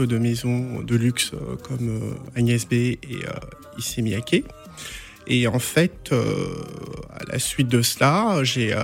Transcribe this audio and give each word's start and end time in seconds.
de 0.00 0.18
maisons 0.18 0.80
de 0.80 0.96
luxe 0.96 1.32
comme 1.62 2.16
Agnès 2.34 2.66
B 2.66 2.72
et 2.72 2.98
Issey 3.78 4.02
Miyake. 4.02 4.44
Et 5.26 5.46
en 5.46 5.58
fait, 5.58 6.10
euh, 6.12 6.24
à 7.10 7.24
la 7.32 7.38
suite 7.38 7.68
de 7.68 7.82
cela, 7.82 8.42
j'ai 8.42 8.74
euh, 8.74 8.82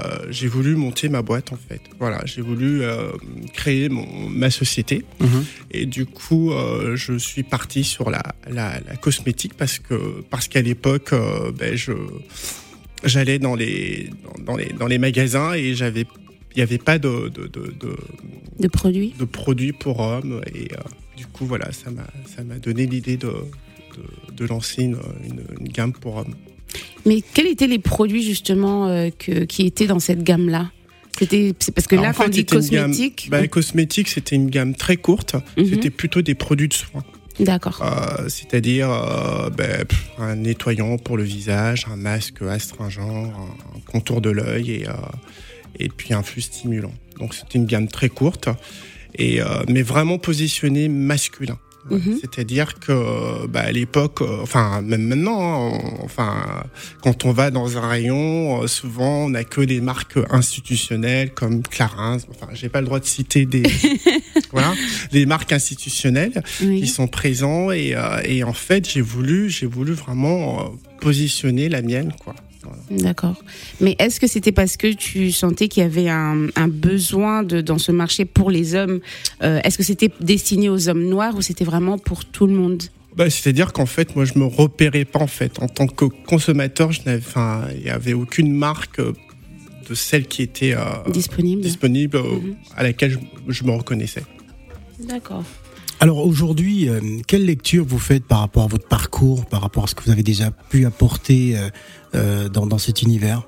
voulu 0.49 0.77
monter 0.77 1.09
ma 1.09 1.23
boîte 1.23 1.53
en 1.53 1.57
fait. 1.57 1.81
Voilà, 1.99 2.23
j'ai 2.27 2.43
voulu 2.43 2.83
euh, 2.83 3.11
créer 3.53 3.89
mon, 3.89 4.07
ma 4.29 4.51
société. 4.51 5.05
Mhm. 5.21 5.45
Et 5.73 5.87
du 5.87 6.07
coup, 6.07 6.53
euh, 6.53 6.95
je 6.95 7.19
suis 7.19 7.43
parti 7.43 7.83
sur 7.83 8.11
la, 8.11 8.23
la, 8.49 8.79
la 8.89 8.97
cosmétique 8.97 9.55
parce 9.55 9.79
que 9.79 10.23
parce 10.31 10.47
qu'à 10.47 10.63
l'époque, 10.63 11.13
euh, 11.13 11.51
ben, 11.53 11.75
je 11.75 11.93
j'allais 13.05 13.39
dans 13.39 13.55
les 13.55 14.11
dans 14.45 14.57
les 14.57 14.73
dans 14.79 14.87
les 14.87 14.99
magasins 14.99 15.55
et 15.55 15.75
j'avais 15.75 16.07
il 16.59 16.65
n'y 16.65 16.71
avait 16.71 16.79
pas 16.79 16.99
de 16.99 17.29
de, 17.29 17.47
de, 17.47 17.73
de, 17.81 17.97
De 18.59 18.69
produits 18.69 19.15
de 19.17 19.25
produits 19.25 19.73
pour 19.73 20.01
hommes 20.01 20.41
et 20.55 20.65
euh, 20.73 20.77
du 21.17 21.25
coup 21.27 21.47
voilà 21.47 21.71
ça 21.71 21.91
m'a 21.93 22.07
ça 22.35 22.43
m'a 22.43 22.59
donné 22.59 22.85
l'idée 22.87 23.17
de, 23.17 23.33
de 24.37 24.45
lancer 24.45 24.83
une, 24.83 24.99
une, 25.25 25.43
une 25.61 25.69
gamme 25.69 25.93
pour 25.93 26.17
hommes. 26.17 26.35
Mais 27.07 27.23
quels 27.23 27.47
étaient 27.47 27.69
les 27.69 27.79
produits 27.79 28.25
justement 28.25 28.89
euh, 28.89 29.11
que, 29.17 29.45
qui 29.45 29.67
étaient 29.67 29.87
dans 29.87 30.01
cette 30.01 30.23
gamme-là? 30.25 30.71
C'était 31.17 31.55
c'est 31.61 31.73
parce 31.73 31.87
que 31.87 31.95
Alors, 31.95 32.07
là, 32.07 32.13
quand 32.13 32.27
on 32.27 32.29
dit 32.29 32.41
une 32.41 32.47
gamme- 32.47 32.59
cosmétique, 32.91 33.29
bah, 33.31 33.47
cosmétique, 33.49 34.09
c'était 34.09 34.35
une 34.37 34.51
gamme 34.51 34.75
très 34.75 34.97
courte. 34.97 35.37
Mhm. 35.57 35.67
C'était 35.71 35.91
plutôt 35.91 36.23
des 36.23 36.35
produits 36.35 36.69
de 36.69 36.75
soins. 36.75 37.05
d'accord. 37.41 37.81
Euh, 37.83 38.29
C'est-à-dire 38.29 38.91
euh, 38.91 39.49
ben, 39.51 39.85
pff, 39.85 40.11
un 40.19 40.35
nettoyant 40.37 40.97
pour 40.99 41.17
le 41.17 41.23
visage, 41.25 41.87
un 41.91 41.97
masque 41.97 42.43
astringent, 42.43 42.99
un, 43.01 43.77
un 43.77 43.81
contour 43.91 44.21
de 44.21 44.31
l'œil 44.31 44.71
et, 44.73 44.89
euh, 44.89 44.93
et 45.79 45.89
puis 45.89 46.15
un 46.15 46.23
flux 46.23 46.43
stimulant. 46.43 46.93
Donc 47.19 47.35
c'était 47.35 47.59
une 47.59 47.67
gamme 47.67 47.89
très 47.89 48.09
courte, 48.09 48.49
et, 49.15 49.41
euh, 49.41 49.47
mais 49.69 49.83
vraiment 49.83 50.19
positionnée 50.19 50.89
masculin. 50.89 51.59
Mhm. 51.91 52.19
C'est-à-dire 52.21 52.79
que 52.81 53.47
bah, 53.47 53.61
à 53.61 53.73
l'époque, 53.73 54.21
euh, 54.21 54.41
enfin 54.43 54.83
même 54.83 55.01
maintenant, 55.05 55.41
hein, 55.41 55.79
on- 56.01 56.05
enfin 56.05 56.65
quand 57.03 57.25
on 57.25 57.33
va 57.33 57.51
dans 57.51 57.79
un 57.79 57.89
rayon, 57.89 58.63
euh, 58.63 58.67
souvent 58.67 59.25
on 59.25 59.31
n'a 59.31 59.43
que 59.43 59.63
des 59.63 59.81
marques 59.81 60.19
institutionnelles 60.29 61.33
comme 61.33 61.63
Clarins. 61.63 62.19
Enfin, 62.29 62.49
j'ai 62.53 62.69
pas 62.69 62.81
le 62.81 62.87
droit 62.87 63.01
de 63.01 63.07
citer 63.07 63.47
des 63.47 63.63
voilà 64.53 64.75
des 65.13 65.25
marques 65.25 65.51
institutionnelles 65.53 66.43
Oui. 66.63 66.81
qui 66.83 66.89
sont 66.89 67.07
présents 67.09 67.71
et, 67.71 67.95
euh, 67.95 68.21
et 68.25 68.45
en 68.45 68.53
fait 68.53 68.87
j'ai 68.87 69.01
voulu 69.01 69.49
j'ai 69.49 69.67
voulu 69.67 69.93
vraiment 69.93 70.75
positionner 71.01 71.71
la 71.71 71.81
mienne 71.81 72.13
quoi. 72.23 72.35
Voilà. 72.89 73.03
D'accord. 73.03 73.43
Mais 73.81 73.97
est-ce 73.99 74.21
que 74.21 74.27
c'était 74.27 74.53
parce 74.53 74.77
que 74.77 74.93
tu 74.93 75.33
sentais 75.33 75.69
qu'il 75.69 75.83
y 75.83 75.87
avait 75.87 76.09
un, 76.09 76.49
un 76.57 76.69
besoin 76.69 77.43
de, 77.43 77.61
dans 77.61 77.79
ce 77.79 77.93
marché 77.93 78.25
pour 78.25 78.51
les 78.51 78.75
hommes 78.75 79.01
euh, 79.43 79.61
Est-ce 79.65 79.77
que 79.79 79.85
c'était 79.85 80.11
destiné 80.21 80.69
aux 80.69 80.89
hommes 80.89 81.05
noirs 81.05 81.35
ou 81.37 81.43
c'était 81.43 81.65
vraiment 81.65 81.99
pour 81.99 82.25
tout 82.25 82.47
le 82.47 82.55
monde? 82.55 82.83
Bah, 83.17 83.29
c'est-à-dire 83.31 83.73
qu'en 83.73 83.87
fait 83.87 84.15
moi 84.15 84.25
je 84.25 84.39
me 84.39 84.45
repérais 84.45 85.05
pas 85.05 85.19
en 85.19 85.27
fait 85.27 85.61
en 85.61 85.67
tant 85.67 85.89
que 85.89 86.05
consommateur 86.05 86.93
je 86.93 87.01
n'avais 87.05 87.19
enfin 87.19 87.65
il 87.75 87.83
y 87.83 87.91
avait 87.91 88.13
aucune 88.13 88.53
marque 88.53 89.01
euh, 89.01 89.13
de 89.89 89.95
celle 89.97 90.27
qui 90.29 90.43
était 90.43 90.75
euh, 90.75 90.81
disponible 91.13 91.63
disponible 91.63 92.19
Mhm. 92.19 92.55
à 92.77 92.83
laquelle 92.85 93.11
je, 93.13 93.19
je 93.53 93.65
me 93.65 93.73
reconnaissais. 93.73 94.23
D'accord. 95.01 95.43
Alors 96.01 96.25
aujourd'hui, 96.25 96.89
euh, 96.89 97.01
quelle 97.27 97.45
lecture 97.45 97.85
vous 97.85 97.99
faites 97.99 98.25
par 98.25 98.41
rapport 98.41 98.65
à 98.65 98.67
votre 98.69 98.87
parcours, 98.87 99.47
par 99.47 99.61
rapport 99.61 99.85
à 99.85 99.87
ce 99.89 99.95
que 99.95 100.05
vous 100.05 100.11
avez 100.11 100.23
déjà 100.23 100.51
pu 100.51 100.87
apporter 100.87 101.59
euh, 101.59 101.69
euh, 102.15 102.49
dans, 102.49 102.67
dans 102.67 102.79
cet 102.79 103.03
univers? 103.03 103.43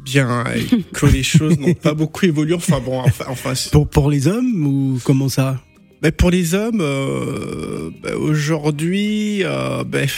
Bien 0.00 0.44
que 0.92 1.06
les 1.06 1.22
choses 1.22 1.58
n'ont 1.58 1.74
pas 1.74 1.94
beaucoup 1.94 2.24
évolué. 2.24 2.54
Enfin 2.54 2.80
bon 2.80 2.98
enfin, 2.98 3.26
enfin 3.28 3.52
pour, 3.70 3.86
pour 3.86 4.10
les 4.10 4.26
hommes 4.26 4.66
ou 4.66 5.00
comment 5.04 5.28
ça? 5.28 5.60
Ben, 6.02 6.10
pour 6.10 6.30
les 6.30 6.54
hommes, 6.54 6.80
euh, 6.80 7.90
ben, 8.02 8.14
aujourd'hui, 8.14 9.44
euh, 9.44 9.84
ben, 9.84 10.08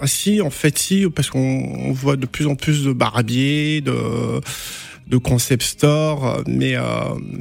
ah, 0.00 0.06
si, 0.06 0.40
en 0.40 0.50
fait, 0.50 0.76
si, 0.78 1.06
parce 1.08 1.30
qu'on 1.30 1.38
on 1.38 1.92
voit 1.92 2.16
de 2.16 2.26
plus 2.26 2.46
en 2.46 2.56
plus 2.56 2.84
de 2.84 2.92
barbiers, 2.92 3.80
de, 3.80 3.92
de 5.08 5.16
concept 5.16 5.62
store, 5.62 6.42
mais, 6.46 6.76
euh, 6.76 6.82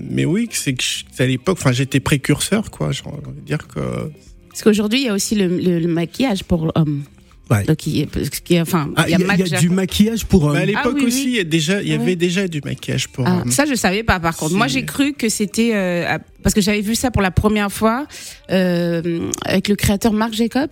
mais 0.10 0.26
oui, 0.26 0.48
c'est 0.52 0.74
que 0.74 0.84
à 1.20 1.26
l'époque, 1.26 1.58
enfin, 1.60 1.72
j'étais 1.74 2.00
précurseur, 2.00 2.72
quoi. 2.72 2.92
J'ai 2.92 3.04
envie 3.06 3.42
de 3.42 3.46
dire 3.46 3.68
que. 3.68 4.10
Parce 4.50 4.64
qu'aujourd'hui, 4.64 5.02
il 5.02 5.06
y 5.06 5.10
a 5.10 5.14
aussi 5.14 5.36
le, 5.36 5.48
le- 5.48 5.80
le 5.80 5.88
maquillage 5.88 6.44
pour 6.44 6.72
l'homme. 6.74 7.04
Ouais. 7.50 7.64
Donc, 7.64 7.88
il 7.88 7.98
y 7.98 8.04
a, 8.04 8.08
parce 8.08 8.30
qu'il 8.30 8.56
y 8.56 8.60
a- 8.60 8.64
enfin, 8.64 8.90
Ah, 8.98 9.06
il 9.08 9.12
y 9.12 9.16
a, 9.16 9.20
Mac 9.20 9.42
du 9.42 9.70
maquillage 9.70 10.26
pour 10.26 10.44
hommes. 10.46 10.54
Mais 10.54 10.64
à 10.64 10.66
l'époque 10.66 10.98
oui. 11.00 11.06
aussi, 11.06 11.24
il 11.26 11.36
y 11.36 11.40
a 11.40 11.44
déjà, 11.44 11.82
il 11.82 11.88
y 11.88 11.92
Ah 11.92 11.96
avait 11.96 12.06
ouais. 12.12 12.16
déjà 12.16 12.48
du 12.48 12.60
maquillage 12.64 13.08
pour. 13.08 13.26
Ah, 13.26 13.42
hommes. 13.44 13.52
ça, 13.52 13.66
je 13.66 13.74
savais 13.76 14.04
pas 14.04 14.20
par 14.20 14.36
contre. 14.36 14.54
Moi, 14.56 14.68
j'ai 14.68 14.84
cru 14.84 15.14
que 15.14 15.30
c'était 15.30 15.72
euh, 15.74 16.18
parce 16.44 16.54
que 16.54 16.60
j'avais 16.62 16.82
vu 16.82 16.94
ça 16.96 17.10
pour 17.12 17.22
la 17.22 17.32
première 17.32 17.72
fois 17.72 18.06
euh, 18.52 19.30
avec 19.46 19.68
le 19.70 19.76
créateur 19.76 20.14
Marc 20.14 20.34
Jacobs 20.34 20.70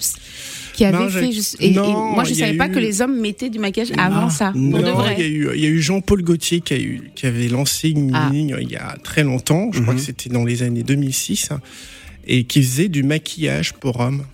qui 0.73 0.83
avait 0.85 0.97
Marc 0.97 1.11
fait. 1.11 1.29
Et, 1.61 1.67
et 1.67 1.71
Non, 1.71 2.11
moi, 2.13 2.23
je 2.25 2.33
a 2.33 2.35
savais 2.35 2.57
pas 2.57 2.67
eu- 2.67 2.71
que 2.71 2.79
les 2.79 3.01
hommes 3.01 3.19
mettaient 3.19 3.49
du 3.49 3.59
maquillage 3.59 3.91
avant 3.97 4.27
Ah, 4.27 4.29
ça. 4.29 4.51
Pour 4.51 4.59
non, 4.61 4.77
de 4.79 4.83
Non, 4.83 4.93
vrai. 4.95 5.15
il 5.17 5.59
y 5.61 5.65
a 5.65 5.69
eu, 5.69 5.81
Jean-Paul 5.81 6.23
Gaultier 6.23 6.59
qui 6.61 6.73
a 6.73 6.77
eu, 6.79 7.09
qui 7.15 7.25
avait 7.25 7.47
lancé 7.47 7.89
une 7.89 8.11
Ah. 8.13 8.29
ligne 8.31 8.55
il 8.61 8.69
y 8.69 8.75
a 8.75 8.97
très 9.03 9.23
longtemps. 9.23 9.69
Je 9.71 9.79
crois 9.81 9.93
Mhm. 9.93 9.99
que 9.99 10.05
c'était 10.05 10.29
dans 10.29 10.43
les 10.43 10.61
années 10.63 10.83
2006 10.83 11.49
et 12.27 12.43
qui 12.43 12.61
faisait 12.63 12.89
du 12.89 13.03
maquillage 13.03 13.73
pour 13.73 13.99
hommes. 14.01 14.25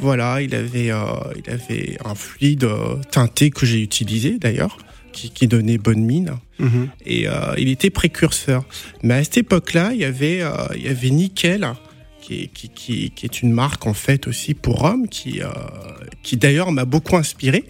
Voilà, 0.00 0.42
il 0.42 0.54
avait, 0.54 0.90
euh, 0.90 0.96
il 1.36 1.50
avait 1.50 1.98
un 2.04 2.14
fluide 2.14 2.64
euh, 2.64 2.96
teinté 3.10 3.50
que 3.50 3.66
j'ai 3.66 3.80
utilisé 3.80 4.38
d'ailleurs, 4.38 4.78
qui, 5.12 5.30
qui 5.30 5.46
donnait 5.46 5.78
bonne 5.78 6.04
mine. 6.04 6.32
Mhm. 6.58 6.88
Et 7.06 7.28
euh, 7.28 7.54
il 7.58 7.68
était 7.68 7.90
précurseur. 7.90 8.64
Mais 9.02 9.14
à 9.14 9.24
cette 9.24 9.38
époque-là, 9.38 9.92
il 9.92 10.00
y 10.00 10.04
avait, 10.04 10.42
euh, 10.42 10.50
il 10.76 10.82
y 10.82 10.88
avait 10.88 11.10
Nickel, 11.10 11.66
qui 12.20 12.42
est, 12.42 12.46
qui, 12.46 12.68
qui, 12.68 13.10
qui 13.10 13.26
est 13.26 13.42
une 13.42 13.52
marque 13.52 13.86
en 13.86 13.94
fait 13.94 14.26
aussi 14.26 14.54
pour 14.54 14.84
hommes, 14.84 15.08
qui, 15.08 15.42
euh, 15.42 15.48
qui 16.22 16.36
d'ailleurs 16.36 16.70
m'a 16.72 16.84
beaucoup 16.84 17.16
inspiré 17.16 17.64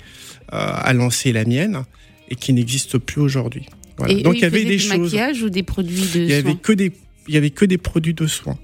euh, 0.53 0.57
à 0.75 0.93
lancer 0.93 1.33
la 1.33 1.45
mienne 1.45 1.84
et 2.29 2.37
qui 2.37 2.53
n'existe 2.53 2.99
plus 2.99 3.21
aujourd'hui. 3.21 3.67
Voilà. 3.97 4.15
Donc 4.23 4.34
eux, 4.34 4.37
il 4.37 4.43
y 4.43 4.45
avait 4.45 4.65
des 4.65 4.77
du 4.77 4.79
choses. 4.81 4.99
maquillage 4.99 5.43
ou 5.43 5.51
des 5.51 5.63
produits 5.63 6.07
de 6.15 6.21
Il 6.21 6.31
y 6.31 6.34
avait 6.34 6.51
soins 6.51 6.59
que 6.63 6.73
des, 6.73 6.93
il 7.29 7.34
y 7.34 7.37
avait 7.37 7.51
que 7.51 7.65
des 7.65 7.79
produits 7.79 8.15
de 8.15 8.27
soins. 8.27 8.59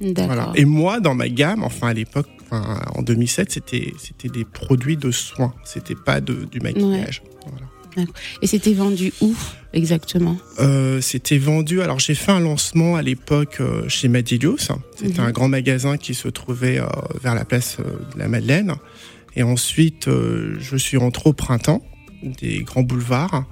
D'accord. 0.00 0.26
Voilà. 0.26 0.52
Et 0.54 0.64
moi, 0.64 1.00
dans 1.00 1.14
ma 1.14 1.28
gamme, 1.28 1.62
enfin 1.62 1.88
à 1.88 1.94
l'époque, 1.94 2.28
enfin, 2.52 2.80
en 2.94 3.02
2007, 3.02 3.50
c'était 3.52 3.94
c'était 3.98 4.28
des 4.28 4.44
produits 4.44 4.96
de 4.96 5.10
soins. 5.10 5.54
C'était 5.64 5.94
pas 5.94 6.20
de, 6.20 6.44
du 6.50 6.60
maquillage. 6.60 7.22
Voilà. 7.46 7.66
Et 8.40 8.46
c'était 8.46 8.72
vendu 8.72 9.12
où 9.20 9.34
exactement? 9.74 10.38
Euh, 10.60 11.00
c'était 11.02 11.36
vendu. 11.36 11.82
Alors 11.82 11.98
j'ai 11.98 12.14
fait 12.14 12.32
un 12.32 12.40
lancement 12.40 12.96
à 12.96 13.02
l'époque 13.02 13.58
euh, 13.60 13.86
chez 13.88 14.08
Madilios. 14.08 14.56
C'était 14.96 15.20
Mhm. 15.20 15.26
un 15.26 15.30
grand 15.30 15.48
magasin 15.48 15.98
qui 15.98 16.14
se 16.14 16.28
trouvait 16.28 16.78
euh, 16.78 16.86
vers 17.22 17.34
la 17.34 17.44
place 17.44 17.76
de 18.14 18.18
la 18.18 18.28
Madeleine. 18.28 18.74
Et 19.36 19.42
ensuite, 19.42 20.08
je 20.58 20.76
suis 20.76 20.96
rentré 20.98 21.28
au 21.30 21.32
printemps 21.32 21.82
des 22.22 22.58
grands 22.64 22.82
boulevards. 22.82 23.44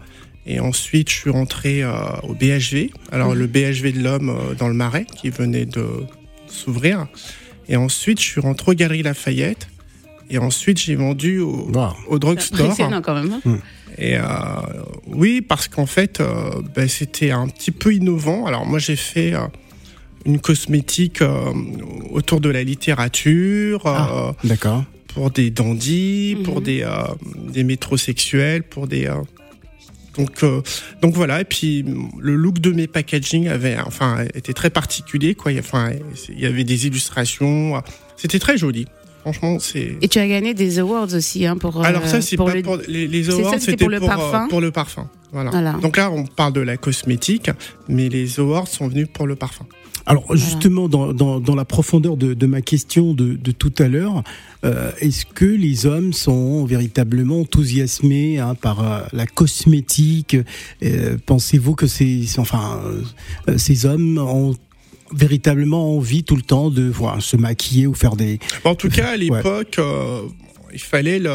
Et 0.47 0.59
ensuite, 0.61 1.11
je 1.11 1.15
suis 1.17 1.31
rentré 1.31 1.85
au 2.23 2.35
BHV. 2.35 2.91
Alors 3.13 3.31
Mhm. 3.33 3.39
le 3.39 3.47
BHV 3.47 3.93
de 3.93 4.01
l'homme 4.03 4.55
dans 4.59 4.69
le 4.69 4.75
Marais 4.75 5.05
qui 5.05 5.29
venait 5.31 5.67
de 5.67 5.87
s'ouvrir. 6.47 7.07
Et 7.71 7.77
ensuite, 7.77 8.21
je 8.21 8.25
suis 8.27 8.41
rentré 8.41 8.73
aux 8.73 8.75
Galeries 8.75 9.03
Lafayette. 9.03 9.69
Et 10.29 10.39
ensuite, 10.39 10.79
j'ai 10.79 10.95
vendu 10.97 11.39
au, 11.39 11.71
Wow. 11.73 11.89
au 12.09 12.19
drugstore. 12.19 12.61
Impressionnant 12.67 13.01
quand 13.03 13.15
même. 13.15 13.41
hein. 13.47 13.59
Et 13.99 14.17
euh, 14.17 14.23
oui, 15.07 15.41
parce 15.41 15.67
qu'en 15.69 15.87
fait, 15.87 16.21
euh, 16.21 16.61
ben, 16.75 16.89
c'était 16.89 17.31
un 17.33 17.49
petit 17.49 17.71
peu 17.73 17.93
innovant. 17.95 18.47
Alors 18.47 18.65
moi, 18.67 18.79
j'ai 18.79 18.95
fait 18.97 19.35
euh, 19.35 19.41
une 20.25 20.39
cosmétique 20.41 21.23
euh, 21.23 21.53
autour 22.11 22.41
de 22.41 22.49
la 22.49 22.63
littérature, 22.63 23.83
Ah. 23.87 24.11
euh, 24.29 24.33
D'accord. 24.49 24.85
pour 25.09 25.31
des 25.31 25.51
dandys, 25.51 26.37
Mhm. 26.39 26.43
pour 26.45 26.61
des, 26.61 26.83
euh, 26.83 26.89
des 27.53 27.65
métrosexuels, 27.65 28.63
pour 28.63 28.87
des... 28.87 29.07
donc, 30.17 30.43
euh, 30.43 30.61
donc 31.03 31.15
voilà, 31.15 31.41
et 31.41 31.45
puis 31.45 31.85
le 32.19 32.35
look 32.35 32.59
de 32.59 32.73
mes 32.73 32.87
packaging 32.87 33.49
avait, 33.49 33.79
enfin, 33.79 34.25
était 34.35 34.53
très 34.53 34.71
particulier, 34.71 35.35
quoi. 35.35 35.53
Enfin, 35.59 35.93
il 36.29 36.41
y 36.41 36.47
avait 36.47 36.65
des 36.65 36.87
illustrations, 36.87 37.83
c'était 38.17 38.39
très 38.39 38.57
joli. 38.57 38.87
Franchement, 39.21 39.59
c'est. 39.59 39.97
Et 40.01 40.09
tu 40.09 40.19
as 40.19 40.27
gagné 40.27 40.55
des 40.55 40.79
awards 40.79 41.13
aussi 41.15 41.47
hein, 41.47 41.57
pour. 41.57 41.79
euh, 41.81 41.83
Alors 41.85 42.07
ça, 42.07 42.21
c'est 42.21 42.37
pour 42.37 42.47
pas 42.47 42.55
le- 42.55 42.63
pour 42.63 42.79
les, 42.89 43.31
awards, 43.31 43.55
c'était 43.61 43.77
pour 43.85 43.93
euh, 43.93 43.99
parfum 44.07 44.49
pour 44.49 44.61
le 44.61 44.71
parfum. 44.71 45.09
Voilà. 45.33 45.51
Voilà. 45.51 45.73
Donc 45.83 45.97
là, 45.97 46.11
on 46.11 46.25
parle 46.25 46.53
de 46.55 46.61
la 46.61 46.77
cosmétique, 46.77 47.51
mais 47.89 48.09
les 48.09 48.41
awards 48.41 48.67
sont 48.69 48.89
venus 48.89 49.09
pour 49.13 49.27
le 49.27 49.37
parfum. 49.37 49.67
Alors 50.07 50.25
justement, 50.35 50.89
dans, 50.89 51.13
dans, 51.13 51.39
dans 51.39 51.55
la 51.55 51.67
profondeur 51.67 52.17
de, 52.17 52.33
de 52.35 52.47
ma 52.47 52.63
question 52.63 53.13
de, 53.15 53.35
de 53.35 53.51
tout 53.53 53.73
à 53.79 53.87
l'heure, 53.87 54.25
euh, 54.65 54.91
est-ce 54.99 55.27
que 55.27 55.45
les 55.45 55.85
hommes 55.87 56.13
sont 56.15 56.65
véritablement 56.65 57.41
enthousiasmés 57.41 58.39
hein, 58.41 58.55
par 58.55 58.81
euh, 58.83 59.01
la 59.13 59.27
cosmétique? 59.27 60.37
Euh, 60.83 61.17
Pensez-vous 61.27 61.75
que 61.75 61.87
ces, 61.87 62.25
enfin, 62.39 62.81
euh, 63.49 63.59
ces 63.59 63.85
hommes 63.87 64.19
ont 64.19 64.57
véritablement 65.13 65.97
envie 65.97 66.25
tout 66.25 66.37
le 66.37 66.43
temps 66.43 66.71
de 66.71 66.83
voilà, 66.89 67.21
se 67.21 67.37
maquiller 67.37 67.87
ou 67.87 67.95
faire 67.95 68.17
des... 68.17 68.39
En 68.65 68.75
tout 68.75 68.89
cas, 68.89 69.11
à 69.11 69.17
l'époque, 69.17 69.79
euh, 69.79 70.23
il 70.73 70.81
fallait 70.81 71.19
le, 71.19 71.35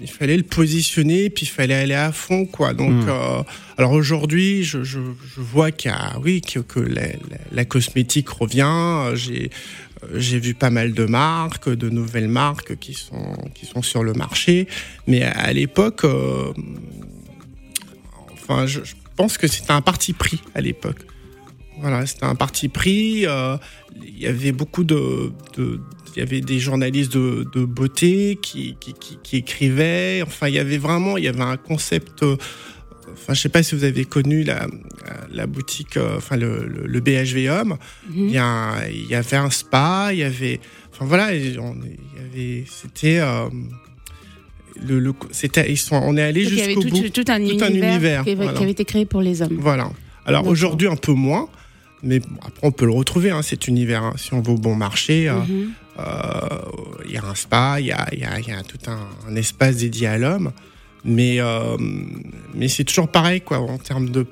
il 0.00 0.08
fallait 0.10 0.36
le 0.36 0.42
positionner, 0.42 1.30
puis 1.30 1.46
il 1.46 1.48
fallait 1.48 1.74
aller 1.74 1.94
à 1.94 2.12
fond, 2.12 2.44
quoi. 2.46 2.74
Donc, 2.74 2.92
Mm. 2.92 3.08
euh, 3.08 3.42
alors 3.78 3.92
aujourd'hui, 3.92 4.62
je, 4.64 4.82
je, 4.84 4.98
je 5.34 5.40
vois 5.40 5.70
qu'il 5.70 5.90
y 5.90 5.94
a, 5.94 6.18
oui, 6.22 6.42
que, 6.42 6.58
que 6.60 6.80
la, 6.80 7.06
la- 7.06 7.14
la 7.52 7.64
cosmétique 7.64 8.28
revient. 8.28 8.64
Euh, 8.68 9.16
J'ai, 9.16 9.50
j'ai 10.14 10.38
vu 10.38 10.54
pas 10.54 10.70
mal 10.70 10.92
de 10.92 11.04
marques, 11.04 11.68
de 11.68 11.88
nouvelles 11.90 12.28
marques 12.28 12.76
qui 12.78 12.94
sont, 12.94 13.34
qui 13.54 13.66
sont 13.66 13.82
sur 13.82 14.02
le 14.02 14.12
marché. 14.14 14.66
Mais 15.06 15.22
à, 15.22 15.30
à 15.32 15.52
l'époque, 15.52 16.04
euh, 16.04 16.52
enfin, 18.32 18.66
je, 18.66 18.80
je 18.84 18.94
pense 19.16 19.38
que 19.38 19.46
c'était 19.46 19.72
un 19.72 19.82
parti 19.82 20.12
pris 20.12 20.40
à 20.54 20.60
l'époque. 20.60 21.00
Voilà, 21.80 22.06
c'était 22.06 22.24
un 22.24 22.34
parti 22.34 22.68
pris. 22.68 23.26
euh, 23.26 23.56
Il 24.04 24.18
y 24.18 24.26
avait 24.26 24.52
beaucoup 24.52 24.84
de, 24.84 25.32
de- 25.56 25.80
il 26.14 26.18
y 26.18 26.22
avait 26.22 26.40
des 26.40 26.58
journalistes 26.58 27.12
de, 27.12 27.46
de 27.54 27.64
beauté 27.64 28.38
qui, 28.42 28.76
qui, 28.80 28.94
qui, 28.94 29.18
qui 29.22 29.36
écrivaient. 29.36 30.22
Enfin, 30.26 30.48
il 30.48 30.54
y 30.54 30.58
avait 30.58 30.78
vraiment, 30.78 31.16
il 31.16 31.24
y 31.24 31.28
avait 31.28 31.40
un 31.42 31.56
concept. 31.56 32.22
euh, 32.22 32.36
Enfin, 33.12 33.34
je 33.34 33.40
sais 33.40 33.48
pas 33.48 33.62
si 33.62 33.74
vous 33.74 33.84
avez 33.84 34.04
connu 34.04 34.44
la, 34.44 34.66
la 35.32 35.46
boutique, 35.46 35.96
euh, 35.96 36.16
enfin 36.16 36.36
le, 36.36 36.64
le, 36.66 36.86
le 36.86 37.00
BHV 37.00 37.48
Homme. 37.50 37.76
Il 38.14 38.30
y, 38.30 38.38
a 38.38 38.44
un- 38.46 38.86
il 38.86 39.06
y 39.08 39.14
avait 39.14 39.36
un 39.36 39.50
spa, 39.50 40.10
il 40.12 40.20
y 40.20 40.22
avait, 40.22 40.60
enfin 40.92 41.04
voilà, 41.06 41.26
on- 41.60 41.74
il 41.82 42.16
y 42.16 42.24
avait, 42.58 42.64
c'était, 42.68 43.18
euh, 43.18 43.48
le, 44.86 44.98
le, 45.00 45.12
c'était, 45.32 45.70
ils 45.70 45.76
sont, 45.76 45.96
on 46.02 46.16
est 46.16 46.22
allé 46.22 46.44
jusqu'au 46.44 46.82
tout, 46.82 46.88
bout. 46.88 47.08
tout 47.10 47.24
un 47.28 47.36
Tout 47.38 47.42
univers, 47.42 47.66
un 47.66 47.70
univers, 47.72 48.22
qui, 48.24 48.30
avait, 48.30 48.34
voilà. 48.36 48.52
qui 48.52 48.62
avait 48.62 48.72
été 48.72 48.84
créé 48.84 49.04
pour 49.04 49.20
les 49.22 49.42
hommes. 49.42 49.56
Voilà. 49.60 49.90
Alors 50.24 50.46
aujourd'hui 50.46 50.86
un 50.88 50.96
peu 50.96 51.12
moins, 51.12 51.48
mais 52.02 52.20
bon, 52.20 52.28
après 52.42 52.66
on 52.66 52.72
peut 52.72 52.86
le 52.86 52.92
retrouver 52.92 53.30
hein, 53.30 53.42
cet 53.42 53.68
univers. 53.68 54.02
hein. 54.04 54.14
Si 54.16 54.32
on 54.34 54.40
va 54.40 54.52
au 54.52 54.58
bon 54.58 54.74
marché, 54.74 55.28
euh, 55.28 55.34
Mhm. 55.40 55.70
euh, 55.98 56.02
il 57.06 57.12
y 57.12 57.16
a 57.16 57.24
un 57.24 57.34
spa, 57.34 57.76
il 57.80 57.86
y 57.86 57.92
a, 57.92 58.06
y 58.14 58.24
a- 58.24 58.40
y 58.40 58.52
a 58.52 58.62
tout 58.62 58.78
un, 58.88 59.06
un 59.28 59.36
espace 59.36 59.76
dédié 59.76 60.06
à 60.08 60.18
l'homme, 60.18 60.52
mais 61.04 61.40
euh, 61.40 61.76
mais 62.54 62.68
c'est 62.68 62.84
toujours 62.84 63.08
pareil 63.08 63.40
quoi 63.40 63.58
en 63.58 63.78
termes 63.78 64.10
de 64.10 64.26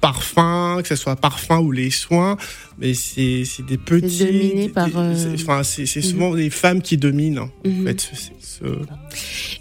parfum, 0.00 0.78
que 0.82 0.88
ce 0.88 0.96
soit 0.96 1.16
parfum 1.16 1.58
ou 1.60 1.72
les 1.72 1.90
soins, 1.90 2.36
mais 2.78 2.94
c'est 2.94 3.44
c'est 3.44 3.64
des 3.66 3.76
petits. 3.76 4.24
dominé 4.24 4.68
par, 4.70 4.86
des- 4.88 5.16
c'est- 5.16 5.34
Enfin 5.42 5.62
c'est 5.62 5.82
mhm. 5.96 6.02
souvent 6.02 6.34
les 6.34 6.48
femmes 6.50 6.80
qui 6.80 6.96
dominent 6.96 7.40
en 7.40 7.50
Mhm. 7.64 7.84
fait. 7.86 8.00
ce- 8.00 8.16
ce- 8.16 8.30
ce- 8.40 8.86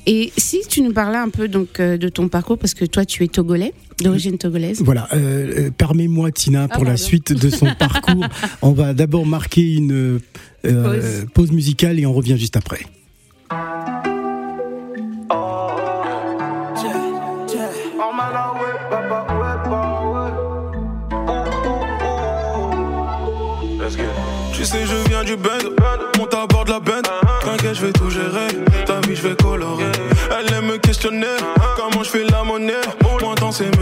Et 0.06 0.32
si 0.38 0.62
tu 0.70 0.82
nous 0.82 0.94
parlais 0.94 1.18
un 1.18 1.30
peu 1.30 1.48
donc 1.48 1.82
de 1.82 2.10
ton 2.10 2.30
parcours, 2.30 2.58
parce 2.58 2.74
que 2.74 2.86
toi 2.86 3.06
tu 3.06 3.24
es 3.24 3.28
togolais, 3.28 3.74
d'origine 4.04 4.38
togolaise. 4.38 4.82
Voilà, 4.84 5.08
euh, 5.14 5.68
euh, 5.68 5.72
permets-moi 5.72 6.32
Tina 6.32 6.68
pour 6.68 6.84
la 6.84 6.92
pardon. 6.92 7.04
suite 7.04 7.34
de 7.34 7.50
son 7.50 7.68
parcours. 7.80 8.26
On 8.62 8.72
va 8.72 8.94
d'abord 8.94 9.26
marquer 9.26 9.74
une 9.74 10.20
euh, 10.66 11.26
pause 11.34 11.52
musicale 11.52 12.00
et 12.00 12.06
on 12.06 12.14
revient 12.14 12.38
juste 12.38 12.58
après. 12.58 12.82
Tu 24.54 24.66
sais, 24.66 24.86
je 24.86 25.10
viens 25.10 25.24
du 25.24 25.38
bend, 25.38 25.50
monte 26.18 26.34
à 26.34 26.46
bord 26.46 26.66
de 26.66 26.72
la 26.72 26.80
bend. 26.82 27.02
T'inquiète, 27.42 27.76
je 27.76 27.86
vais 27.86 27.94
tout 27.94 28.10
gérer. 28.10 28.50
Ta 28.86 29.00
vie, 29.08 29.16
je 29.16 29.26
vais 29.30 29.36
colorer. 29.36 29.86
Elle 30.38 30.54
aime 30.54 30.66
me 30.66 30.78
questionner, 30.78 31.26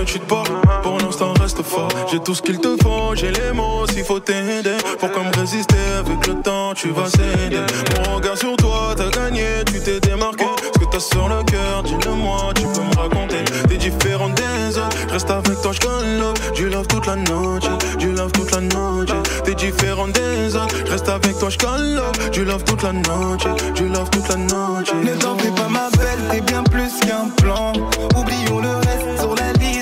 tu 0.07 0.19
te 0.19 0.25
parles. 0.25 0.47
Pour 0.81 0.97
l'instant, 0.99 1.33
reste 1.39 1.61
fort. 1.61 1.89
J'ai 2.09 2.19
tout 2.19 2.33
ce 2.33 2.41
qu'il 2.41 2.59
te 2.59 2.75
faut, 2.81 3.13
j'ai 3.13 3.31
les 3.31 3.51
mots 3.51 3.85
s'il 3.87 4.03
faut 4.03 4.19
t'aider. 4.19 4.77
Pour 4.99 5.11
comme 5.11 5.27
résister 5.37 5.75
avec 5.99 6.25
le 6.27 6.35
temps, 6.41 6.73
tu 6.73 6.89
vas 6.89 7.09
céder. 7.09 7.59
Mon 7.95 8.15
regard 8.15 8.37
sur 8.37 8.55
toi, 8.55 8.95
t'as 8.95 9.09
gagné, 9.09 9.45
tu 9.65 9.79
t'es 9.81 9.99
démarqué. 9.99 10.45
Ce 10.73 10.79
que 10.79 10.85
t'as 10.85 10.99
sur 10.99 11.27
le 11.27 11.43
cœur, 11.43 11.83
dis-le-moi, 11.83 12.51
tu 12.55 12.63
peux 12.63 12.81
me 12.81 12.95
raconter. 13.01 13.43
T'es 13.67 13.77
différent 13.77 14.29
des 14.29 14.77
autres, 14.77 14.97
reste 15.11 15.29
avec 15.29 15.61
toi, 15.61 15.71
je 15.73 16.19
love. 16.19 16.53
Du 16.55 16.69
love 16.69 16.87
toute 16.87 17.05
la 17.05 17.15
noche, 17.15 17.63
du 17.99 18.11
love 18.13 18.31
toute 18.31 18.51
la 18.51 18.61
noche. 18.61 19.09
T'es 19.43 19.55
différent 19.55 20.07
des 20.07 20.55
autres, 20.55 20.75
reste 20.89 21.09
avec 21.09 21.37
toi, 21.37 21.49
je 21.49 21.95
love. 21.95 22.29
Du 22.31 22.45
love 22.45 22.63
toute 22.63 22.83
la 22.83 22.93
noche, 22.93 23.43
du 23.75 23.87
love 23.89 24.09
toute 24.09 24.27
la 24.29 24.37
noche. 24.37 24.93
Ne 25.03 25.13
t'en 25.15 25.37
fais 25.37 25.51
pas 25.51 25.67
ma 25.69 25.89
belle, 25.97 26.19
t'es 26.31 26.41
bien 26.41 26.63
plus 26.63 26.91
qu'un 27.01 27.29
plan 27.37 27.73
Oublions 28.15 28.59
le 28.59 28.75
reste 28.77 29.19
sur 29.19 29.35
la 29.35 29.51
liste 29.53 29.76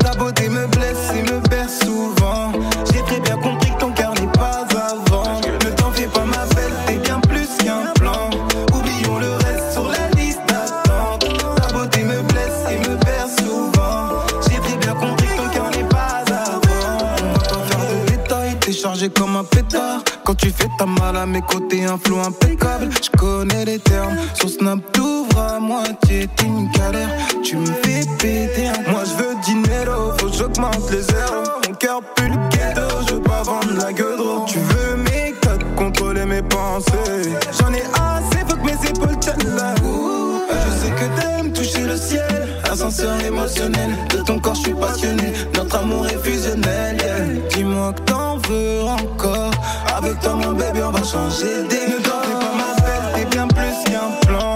Ta 0.00 0.14
beauté 0.14 0.48
me 0.48 0.66
blesse 0.68 1.10
et 1.16 1.22
me 1.22 1.40
berce 1.48 1.80
souvent. 1.80 2.52
J'ai 2.92 3.02
très 3.02 3.20
bien 3.20 3.36
compris 3.36 3.70
que 3.72 3.78
ton 3.78 3.92
cœur 3.92 4.12
n'est 4.14 4.32
pas 4.32 4.64
vendre 4.70 5.40
Ne 5.64 5.70
t'en 5.70 5.90
fais 5.90 6.06
pas 6.06 6.24
ma 6.24 6.44
belle, 6.54 6.72
t'es 6.86 6.96
bien 6.96 7.20
plus 7.20 7.48
qu'un 7.64 7.92
plan. 7.94 8.30
Oublions 8.72 9.18
le 9.18 9.32
reste 9.32 9.72
sur 9.72 9.88
la 9.88 10.08
liste 10.20 10.40
d'attente. 10.48 11.26
Ta 11.56 11.72
beauté 11.72 12.04
me 12.04 12.22
blesse 12.22 12.62
et 12.70 12.78
me 12.88 12.96
berce 12.96 13.36
souvent. 13.36 14.26
J'ai 14.48 14.60
très 14.60 14.76
bien 14.76 14.94
compris 14.94 15.26
que 15.26 15.36
ton 15.36 15.48
cœur 15.48 15.70
n'est 15.70 15.88
pas 15.88 16.24
pas 16.26 17.62
faire 17.68 17.80
de 17.80 18.10
détails, 18.10 18.56
t'es 18.60 18.72
chargé 18.72 19.08
comme 19.08 19.36
un 19.36 19.44
pétard. 19.44 20.02
Quand 20.24 20.34
tu 20.34 20.50
fais 20.50 20.68
ta 20.78 20.86
mal 20.86 21.16
à 21.16 21.26
mes 21.26 21.42
côtés, 21.42 21.84
un 21.84 21.98
flow 21.98 22.20
impeccable. 22.20 22.90
Je 23.02 23.10
connais 23.18 23.64
les 23.64 23.78
termes, 23.78 24.16
sur 24.34 24.48
Snap 24.50 24.78
t'ouvres 24.92 25.27
à 25.38 25.58
moitié, 25.60 26.28
t'es 26.36 26.44
une 26.44 26.70
galère. 26.72 27.10
Tu 27.42 27.56
me 27.56 27.66
fais 27.66 28.04
péter. 28.18 28.70
Moi 28.88 29.02
je 29.04 29.22
veux 29.22 29.34
dinero, 29.44 30.12
faut 30.18 30.26
que 30.26 30.36
j'augmente 30.36 30.90
les 30.90 31.02
zéros. 31.02 31.60
Mon 31.66 31.74
cœur 31.74 32.00
pue 32.16 32.28
le 32.28 32.36
ghetto, 32.50 32.82
je 33.08 33.14
veux 33.14 33.22
pas 33.22 33.42
vendre 33.42 33.72
la 33.78 33.92
gueule. 33.92 34.18
Tu 34.46 34.58
veux 34.58 34.96
mes 34.96 35.32
codes, 35.42 35.64
contrôler 35.76 36.24
mes 36.24 36.42
pensées. 36.42 37.32
J'en 37.58 37.72
ai 37.72 37.82
assez, 37.82 38.44
faut 38.48 38.56
que 38.56 38.64
mes 38.64 38.88
épaules 38.88 39.18
tiennent 39.20 39.60
roue 39.82 40.40
Je 40.50 40.86
sais 40.86 40.90
que 40.92 41.20
t'aimes 41.20 41.52
toucher 41.52 41.84
le 41.84 41.96
ciel. 41.96 42.48
Ascenseur 42.70 43.20
émotionnel, 43.24 43.90
de 44.10 44.18
ton 44.18 44.38
corps 44.38 44.54
je 44.54 44.60
suis 44.62 44.74
passionné. 44.74 45.32
Notre 45.54 45.76
amour 45.76 46.06
est 46.06 46.22
fusionnel, 46.22 46.96
yeah. 47.00 47.48
Dis-moi 47.54 47.92
que 47.94 48.00
t'en 48.02 48.36
veux 48.48 48.82
encore. 48.82 49.50
Avec 49.96 50.20
toi 50.20 50.34
mon 50.34 50.52
bébé 50.52 50.80
on 50.86 50.90
va 50.90 51.02
changer 51.02 51.64
des 51.68 51.94
Ne 51.94 52.02
pas 52.02 52.22
ma 52.56 52.80
belle, 52.82 53.12
t'es 53.14 53.24
bien 53.24 53.48
plus 53.48 53.90
qu'un 53.90 54.26
plan 54.26 54.47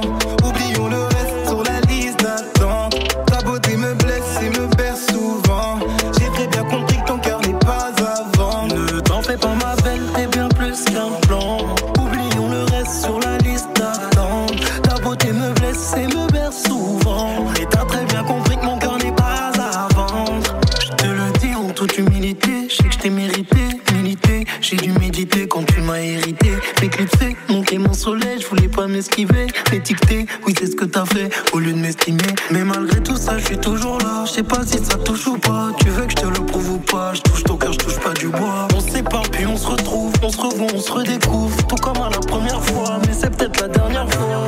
m'esquiver, 28.92 29.46
m'étiqueter 29.72 30.26
Oui 30.46 30.54
c'est 30.58 30.66
ce 30.66 30.76
que 30.76 30.84
t'as 30.84 31.04
fait 31.04 31.30
au 31.52 31.58
lieu 31.58 31.72
de 31.72 31.78
m'estimer. 31.78 32.22
Mais 32.50 32.64
malgré 32.64 33.02
tout 33.02 33.16
ça 33.16 33.38
je 33.38 33.46
suis 33.46 33.58
toujours 33.58 33.98
là. 33.98 34.24
Je 34.26 34.32
sais 34.32 34.42
pas 34.42 34.60
si 34.64 34.78
ça 34.84 34.96
touche 34.98 35.26
ou 35.26 35.38
pas. 35.38 35.70
Tu 35.80 35.88
veux 35.88 36.04
que 36.04 36.10
je 36.10 36.16
te 36.16 36.26
le 36.26 36.46
prouve 36.46 36.72
ou 36.72 36.78
pas? 36.78 37.14
Je 37.14 37.22
touche 37.22 37.44
ton 37.44 37.56
cœur, 37.56 37.72
je 37.72 37.78
touche 37.78 37.98
pas 37.98 38.12
du 38.12 38.28
bois. 38.28 38.68
On 38.76 38.80
se 38.80 38.90
sépare 38.90 39.22
puis 39.30 39.46
on 39.46 39.56
se 39.56 39.66
retrouve. 39.66 40.12
On 40.22 40.30
se 40.30 40.40
revoit, 40.40 40.66
on 40.74 40.80
se 40.80 40.92
redécouvre. 40.92 41.56
Tout 41.66 41.76
comme 41.76 42.02
à 42.02 42.10
la 42.10 42.20
première 42.20 42.62
fois 42.62 42.98
Mais 43.06 43.14
c'est 43.14 43.30
peut-être 43.30 43.60
la 43.60 43.68
dernière 43.68 44.08
fois. 44.10 44.46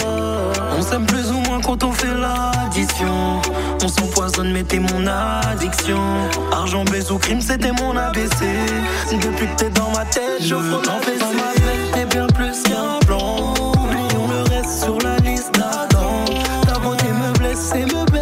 On 0.77 0.83
s'aime 0.83 1.07
plus 1.07 1.31
ou 1.31 1.39
moins 1.41 1.61
quand 1.61 1.83
on 1.83 1.93
fait 1.93 2.15
l'addition. 2.15 3.41
On 3.83 3.89
s'empoisonne 3.89 4.53
mais 4.53 4.63
t'es 4.63 4.79
mon 4.79 5.07
addiction. 5.07 6.01
Argent, 6.53 6.85
baisse 6.85 7.11
ou 7.11 7.19
crime 7.19 7.41
c'était 7.41 7.73
mon 7.73 7.97
ABC 7.97 8.47
Depuis 9.13 9.47
que 9.47 9.57
t'es 9.57 9.71
dans 9.71 9.91
ma 9.91 10.05
tête 10.05 10.41
je 10.41 10.55
t'en 10.55 11.01
fais 11.01 11.19
dans 11.19 11.33
ma 11.33 11.53
tête 11.55 11.93
T'es 11.93 12.05
bien 12.07 12.27
plus 12.29 12.63
qu'un 12.63 12.99
plan 13.07 13.64
sur 14.69 14.99
la 15.01 15.17
liste 15.19 15.53
d'attente 15.55 16.31
Ta 16.67 16.79
beauté 16.79 17.07
me 17.07 17.39
blesse 17.39 17.73
et 17.75 17.85
me 17.85 18.05
berce 18.07 18.14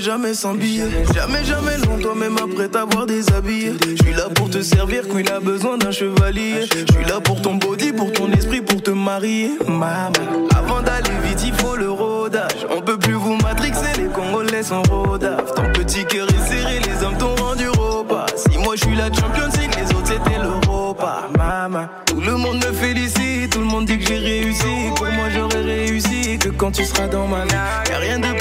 jamais 0.00 0.34
sans 0.34 0.54
billet 0.54 0.84
Jamais, 1.14 1.44
jamais 1.44 1.76
loin 1.78 1.98
toi 2.00 2.14
même 2.14 2.36
après 2.36 2.68
t'avoir 2.68 3.06
déshabillé. 3.06 3.72
Je 3.80 4.02
suis 4.02 4.14
là 4.14 4.28
pour 4.34 4.50
te 4.50 4.62
servir 4.62 5.04
quand 5.08 5.18
il 5.18 5.30
a 5.30 5.40
besoin 5.40 5.78
d'un 5.78 5.90
chevalier. 5.90 6.62
Je 6.62 6.92
suis 6.92 7.04
là 7.04 7.20
pour 7.20 7.40
ton 7.42 7.54
body, 7.54 7.92
pour 7.92 8.12
ton 8.12 8.30
esprit, 8.32 8.60
pour 8.60 8.82
te 8.82 8.90
marier. 8.90 9.52
Maman 9.66 10.12
Avant 10.56 10.82
d'aller 10.82 11.10
vite 11.24 11.42
il 11.46 11.54
faut 11.54 11.76
le 11.76 11.90
rodage. 11.90 12.66
On 12.70 12.80
peut 12.80 12.98
plus 12.98 13.14
vous 13.14 13.36
matrixer, 13.36 13.98
les 13.98 14.08
Congolais 14.08 14.62
sont 14.62 14.82
rodaf 14.82 15.54
Ton 15.54 15.70
petit 15.72 16.04
cœur 16.04 16.28
est 16.28 16.48
serré, 16.48 16.80
les 16.80 17.04
hommes 17.04 17.18
t'ont 17.18 17.34
rendu 17.36 17.68
repas. 17.68 18.26
Si 18.36 18.58
moi 18.58 18.74
je 18.76 18.84
suis 18.84 18.96
la 18.96 19.06
champion, 19.06 19.44
c'est 19.50 19.68
que 19.68 19.76
les 19.76 19.94
autres 19.94 20.06
c'était 20.06 20.38
l'Europa 20.38 21.28
Maman 21.36 21.88
Tout 22.06 22.20
le 22.20 22.36
monde 22.36 22.56
me 22.56 22.72
félicite, 22.72 23.50
tout 23.50 23.60
le 23.60 23.66
monde 23.66 23.86
dit 23.86 23.98
que 23.98 24.06
j'ai 24.06 24.18
réussi. 24.18 24.68
Quand 26.58 26.72
tu 26.72 26.84
seras 26.84 27.06
dans 27.06 27.28
ma 27.28 27.44
vie. 27.44 27.54
Rien 28.00 28.18
de 28.18 28.37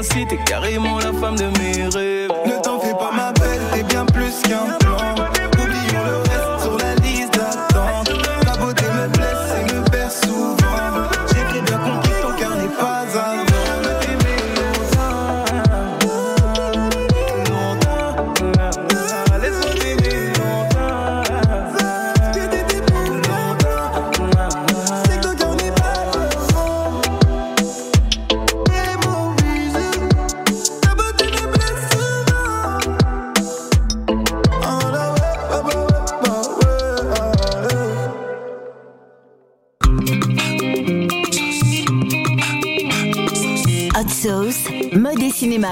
ainsi. 0.00 0.26
T'es 0.26 0.38
carrément 0.44 0.98
la 0.98 1.12
femme 1.12 1.36
de 1.36 1.46
mes 1.58 1.84
rêves. 1.88 2.30
Ne 2.46 2.62
t'en 2.62 2.80
fais 2.80 2.92
pas, 2.92 3.12
ma 3.14 3.32
belle, 3.32 3.60
t'es 3.72 3.82
bien 3.84 4.04
plus 4.06 4.40
qu'un 4.42 4.79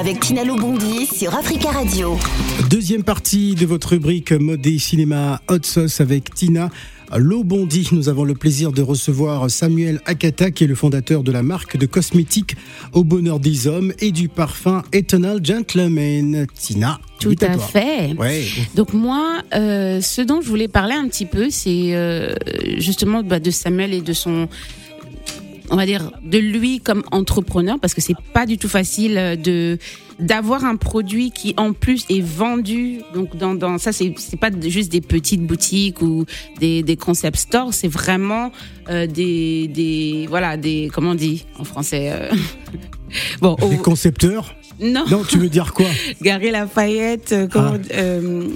avec 0.09 0.21
Tina 0.21 0.43
Lobondi 0.43 1.05
sur 1.05 1.35
Africa 1.35 1.71
Radio. 1.71 2.17
Deuxième 2.71 3.03
partie 3.03 3.55
de 3.55 3.67
votre 3.67 3.91
rubrique 3.91 4.33
mode 4.33 4.67
et 4.67 4.79
cinéma 4.79 5.43
Hot 5.51 5.59
Sauce 5.65 6.01
avec 6.01 6.33
Tina 6.33 6.71
Lobondi. 7.15 7.91
Nous 7.93 8.09
avons 8.09 8.25
le 8.25 8.33
plaisir 8.33 8.73
de 8.73 8.81
recevoir 8.81 9.51
Samuel 9.51 10.01
Akata, 10.07 10.51
qui 10.51 10.65
est 10.65 10.67
le 10.67 10.75
fondateur 10.75 11.23
de 11.23 11.31
la 11.31 11.43
marque 11.43 11.77
de 11.77 11.85
cosmétiques 11.85 12.57
au 12.95 13.05
bonheur 13.05 13.39
des 13.39 13.67
hommes 13.67 13.93
et 13.99 14.11
du 14.11 14.31
parfum 14.31 14.83
Eternal 14.95 15.45
Gentleman. 15.45 16.47
Tina, 16.55 17.01
Tout 17.21 17.35
à 17.43 17.57
toi. 17.57 17.59
fait. 17.59 18.15
Ouais. 18.19 18.45
Donc 18.75 18.95
moi, 18.95 19.43
euh, 19.55 20.01
ce 20.01 20.23
dont 20.23 20.41
je 20.41 20.49
voulais 20.49 20.69
parler 20.69 20.95
un 20.95 21.07
petit 21.09 21.27
peu, 21.27 21.51
c'est 21.51 21.95
euh, 21.95 22.35
justement 22.79 23.23
bah, 23.23 23.41
de 23.41 23.51
Samuel 23.51 23.93
et 23.93 24.01
de 24.01 24.15
son, 24.15 24.49
on 25.71 25.77
va 25.77 25.87
dire, 25.87 26.11
de 26.25 26.39
lui 26.39 26.81
comme 26.81 27.03
entrepreneur, 27.13 27.79
parce 27.81 27.95
que 27.95 28.01
c'est 28.01 28.17
pas 28.33 28.47
du 28.47 28.59
tout 28.59 28.69
facile 28.69 29.17
euh, 29.19 29.37
de 29.37 29.79
d'avoir 30.19 30.65
un 30.65 30.75
produit 30.75 31.31
qui 31.31 31.55
en 31.57 31.73
plus 31.73 32.05
est 32.11 32.21
vendu. 32.21 33.01
Donc 33.15 33.37
dans, 33.37 33.55
dans 33.55 33.79
ça, 33.79 33.93
c'est 33.93 34.13
c'est 34.19 34.37
pas 34.39 34.51
juste 34.61 34.91
des 34.91 35.01
petites 35.01 35.47
boutiques 35.47 36.03
ou 36.03 36.25
des, 36.59 36.83
des 36.83 36.97
concept 36.97 37.37
stores, 37.37 37.73
c'est 37.73 37.87
vraiment 37.89 38.51
euh, 38.91 39.07
des 39.07 39.69
des 39.69 40.27
voilà 40.29 40.57
des 40.57 40.91
comment 40.93 41.11
on 41.11 41.15
dit 41.15 41.47
en 41.59 41.65
français. 41.65 42.11
euh, 42.13 42.31
Bon, 43.41 43.57
au- 43.63 43.69
concepteurs 43.83 44.55
non, 44.81 45.05
Non, 45.11 45.23
tu 45.29 45.39
veux 45.39 45.49
dire 45.49 45.73
quoi 45.73 45.87
Gary 46.23 46.51
Lafayette, 46.51 47.33
euh, 47.33 47.47
comment, 47.51 47.75
Ah. 47.91 47.95
euh, 47.99 48.49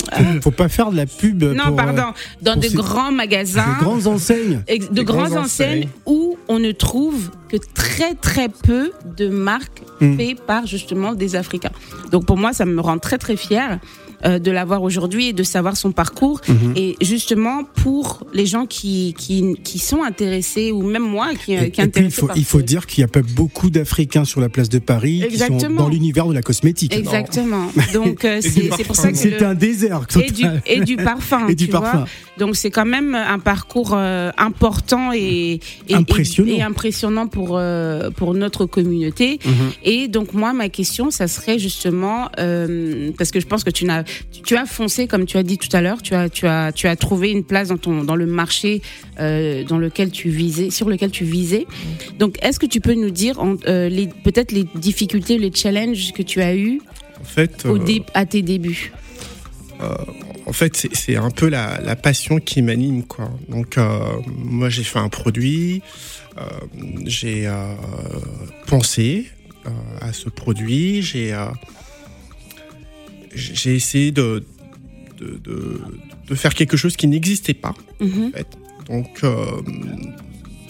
Faut 0.42 0.50
pas 0.50 0.68
faire 0.68 0.90
de 0.90 0.96
la 0.96 1.06
pub 1.06 1.42
non, 1.42 1.54
pour, 1.64 1.72
euh, 1.72 1.76
pardon. 1.76 2.12
Dans 2.40 2.56
de 2.56 2.62
ces- 2.68 2.74
grands 2.74 3.12
magasins. 3.12 3.64
des 3.78 3.84
grandes 3.84 4.06
enseignes. 4.06 4.62
de 4.68 4.92
Des 4.92 5.04
grandes 5.04 5.28
grandes 5.30 5.38
enseignes 5.44 5.88
où 6.06 6.36
on 6.48 6.58
ne 6.58 6.72
trouve 6.72 7.30
que 7.48 7.56
très 7.74 8.14
très 8.14 8.48
peu 8.48 8.92
de 9.16 9.28
marques 9.28 9.82
Mm. 10.00 10.16
faites 10.16 10.40
par 10.46 10.66
justement 10.66 11.12
des 11.14 11.36
Africains. 11.36 11.70
Donc 12.10 12.24
pour 12.26 12.36
moi, 12.36 12.52
ça 12.52 12.64
me 12.64 12.80
rend 12.80 12.98
très 12.98 13.18
très 13.18 13.36
fière 13.36 13.78
euh, 14.24 14.38
de 14.38 14.50
l'avoir 14.50 14.82
aujourd'hui 14.82 15.28
et 15.28 15.32
de 15.32 15.42
savoir 15.42 15.76
son 15.76 15.92
parcours. 15.92 16.40
Mhm. 16.48 16.72
Et 16.76 16.96
justement 17.00 17.64
pour 17.64 18.24
les 18.32 18.46
gens 18.46 18.66
qui, 18.66 19.14
qui, 19.18 19.54
qui 19.64 19.78
sont 19.78 20.02
intéressés 20.02 20.70
ou 20.72 20.82
même 20.82 21.02
moi 21.02 21.30
qui, 21.34 21.54
Et, 21.54 21.70
qui 21.70 21.80
est 21.80 21.84
et 21.84 21.88
puis, 21.88 22.04
il 22.04 22.10
faut, 22.10 22.28
il 22.36 22.44
faut 22.44 22.62
dire 22.62 22.86
qu'il 22.86 23.00
n'y 23.02 23.04
a 23.04 23.08
pas 23.08 23.22
beaucoup 23.22 23.70
d'Africains 23.70 24.24
sur 24.24 24.40
la 24.40 24.48
place 24.48 24.68
de 24.68 24.78
Paris 24.78 25.24
qui 25.30 25.38
sont 25.38 25.56
dans 25.76 25.88
l'univers 25.88 26.26
de 26.26 26.34
la 26.34 26.42
cosmétique. 26.42 26.94
Exactement. 26.94 27.66
Donc 27.92 28.24
euh, 28.24 28.40
c'est 28.40 28.84
pour 28.84 28.96
ça 28.96 29.10
que 29.10 29.18
C'est 29.18 29.42
un 29.42 29.54
désert. 29.54 30.06
et 30.16 30.30
du, 30.30 30.44
et 30.66 30.80
du 30.80 30.96
parfum. 30.96 31.48
Et 31.52 31.54
du 31.54 31.68
parfum. 31.68 32.04
Donc 32.38 32.56
c'est 32.56 32.70
quand 32.70 32.86
même 32.86 33.14
un 33.14 33.38
parcours 33.38 33.92
euh, 33.94 34.30
important 34.38 35.12
et, 35.12 35.60
et- 35.88 35.94
Impressionnant. 35.94 36.50
et, 36.50 36.56
et 36.58 36.62
impressionnant 36.62 37.26
pour 37.26 37.60
pour 38.16 38.34
notre 38.34 38.66
communauté. 38.66 39.38
Mhm. 39.44 39.52
Et 39.84 40.08
donc 40.08 40.32
moi 40.32 40.52
ma 40.52 40.68
question 40.68 41.10
ça 41.10 41.26
serait 41.28 41.58
justement 41.58 42.28
parce 43.18 43.30
que 43.30 43.40
je 43.40 43.46
pense 43.46 43.64
que 43.64 43.70
tu 43.70 43.84
n'as 43.84 44.04
tu, 44.44 44.56
as 44.56 44.66
foncé 44.66 45.06
comme 45.06 45.24
tu 45.26 45.36
as 45.36 45.42
dit 45.42 45.58
tout 45.58 45.74
à 45.76 45.80
l'heure, 45.80 46.02
tu 46.02 46.14
as 46.14 46.28
tu 46.28 46.46
as 46.46 46.72
tu 46.72 46.86
as 46.88 46.96
trouvé 46.96 47.30
une 47.30 47.44
place 47.44 47.68
dans 47.68 47.78
ton 47.78 48.04
dans 48.04 48.16
le 48.16 48.26
marché 48.26 48.82
euh, 49.20 49.64
dans 49.64 49.78
lequel 49.78 50.10
tu 50.10 50.28
visais 50.30 50.70
sur 50.70 50.88
lequel 50.88 51.10
tu 51.10 51.24
visais. 51.24 51.66
Donc 52.18 52.36
est-ce 52.42 52.58
que 52.58 52.66
tu 52.66 52.80
peux 52.80 52.94
nous 52.94 53.10
dire 53.10 53.38
euh, 53.68 54.06
peut-être 54.24 54.52
les 54.52 54.64
difficultés, 54.74 55.38
les 55.38 55.52
challenges 55.52 56.12
que 56.12 56.22
tu 56.22 56.40
as 56.42 56.54
eu 56.56 56.80
En 57.20 57.24
fait, 57.24 57.64
au 57.66 57.76
euh, 57.76 57.78
dé- 57.78 58.02
à 58.14 58.26
tes 58.26 58.42
débuts? 58.42 58.92
En 60.46 60.52
fait, 60.52 60.76
c'est- 60.76 60.94
c'est 60.94 61.16
un 61.16 61.30
peu 61.30 61.48
la, 61.48 61.80
la 61.80 61.96
passion 61.96 62.38
qui 62.38 62.62
m'anime, 62.62 63.04
quoi. 63.04 63.30
Donc, 63.48 63.78
euh, 63.78 63.98
moi, 64.28 64.68
j'ai 64.68 64.84
fait 64.84 64.98
un 65.00 65.08
produit, 65.08 65.82
euh, 66.38 66.42
j'ai 67.04 67.46
euh, 67.48 67.74
pensé 68.66 69.26
à 70.00 70.12
ce 70.12 70.28
produit, 70.28 71.02
j'ai 71.02 71.32
j'ai 73.34 73.74
essayé 73.74 74.10
de, 74.12 74.44
de, 75.18 75.38
de, 75.42 75.80
de 76.28 76.34
faire 76.34 76.54
quelque 76.54 76.76
chose 76.76 76.96
qui 76.96 77.06
n'existait 77.06 77.54
pas. 77.54 77.74
Mhm. 78.00 78.32
Donc, 78.88 79.20
euh, 79.24 79.44